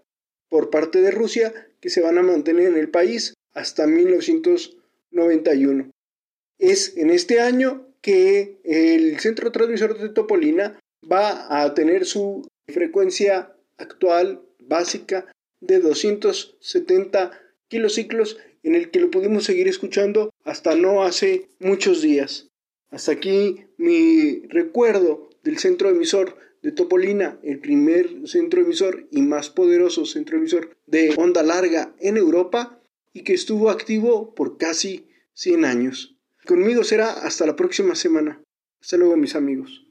por 0.49 0.69
parte 0.69 1.01
de 1.01 1.11
Rusia 1.11 1.53
que 1.81 1.89
se 1.89 2.01
van 2.01 2.17
a 2.17 2.23
mantener 2.23 2.67
en 2.67 2.77
el 2.77 2.89
país 2.89 3.33
hasta 3.53 3.87
1991. 5.15 5.91
Es 6.57 6.97
en 6.97 7.09
este 7.09 7.39
año 7.39 7.87
que 8.01 8.59
el 8.63 9.19
centro 9.19 9.51
transmisor 9.51 9.97
de 9.97 10.09
Topolina 10.09 10.79
va 11.09 11.63
a 11.63 11.73
tener 11.73 12.05
su 12.05 12.47
frecuencia 12.67 13.55
actual 13.77 14.41
básica 14.59 15.25
de 15.61 15.79
270 15.79 17.31
kilociclos 17.67 18.37
en 18.63 18.75
el 18.75 18.91
que 18.91 18.99
lo 18.99 19.11
pudimos 19.11 19.45
seguir 19.45 19.67
escuchando 19.67 20.31
hasta 20.43 20.75
no 20.75 21.03
hace 21.03 21.47
muchos 21.59 22.01
días. 22.01 22.47
Hasta 22.89 23.13
aquí 23.13 23.65
mi 23.77 24.41
recuerdo 24.47 25.29
del 25.43 25.57
centro 25.57 25.89
emisor 25.89 26.37
de 26.61 26.71
Topolina, 26.71 27.39
el 27.43 27.59
primer 27.59 28.27
centro 28.27 28.61
emisor 28.61 29.07
y 29.11 29.21
más 29.21 29.49
poderoso 29.49 30.05
centro 30.05 30.37
emisor 30.37 30.75
de 30.87 31.13
onda 31.17 31.43
larga 31.43 31.93
en 31.99 32.17
Europa 32.17 32.79
y 33.15 33.23
que 33.23 33.33
estuvo 33.33 33.69
activo 33.69 34.35
por 34.35 34.57
casi 34.57 35.07
100 35.35 35.63
años. 35.63 36.17
Conmigo 36.45 36.83
será 36.83 37.09
hasta 37.09 37.45
la 37.45 37.55
próxima 37.55 37.95
semana. 37.95 38.43
Hasta 38.81 38.97
luego 38.97 39.15
mis 39.15 39.35
amigos. 39.35 39.87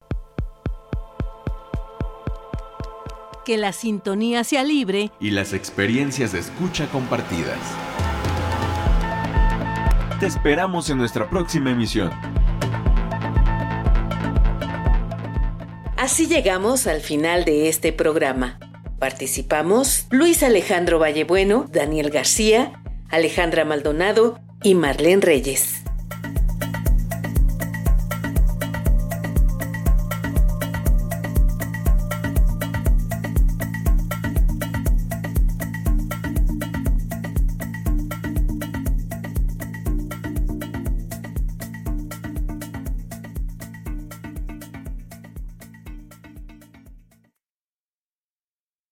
Que 3.46 3.56
la 3.56 3.72
sintonía 3.72 4.44
sea 4.44 4.62
libre 4.62 5.10
y 5.20 5.30
las 5.30 5.54
experiencias 5.54 6.32
de 6.32 6.40
escucha 6.40 6.86
compartidas. 6.90 7.58
Te 10.20 10.26
esperamos 10.26 10.90
en 10.90 10.98
nuestra 10.98 11.28
próxima 11.30 11.70
emisión. 11.70 12.10
Así 15.96 16.26
llegamos 16.26 16.86
al 16.86 17.00
final 17.00 17.46
de 17.46 17.70
este 17.70 17.94
programa. 17.94 18.58
Participamos 18.98 20.06
Luis 20.10 20.42
Alejandro 20.42 20.98
Vallebueno, 20.98 21.66
Daniel 21.72 22.10
García, 22.10 22.83
Alejandra 23.08 23.64
Maldonado 23.64 24.38
y 24.62 24.74
Marlene 24.74 25.22
Reyes. 25.22 25.83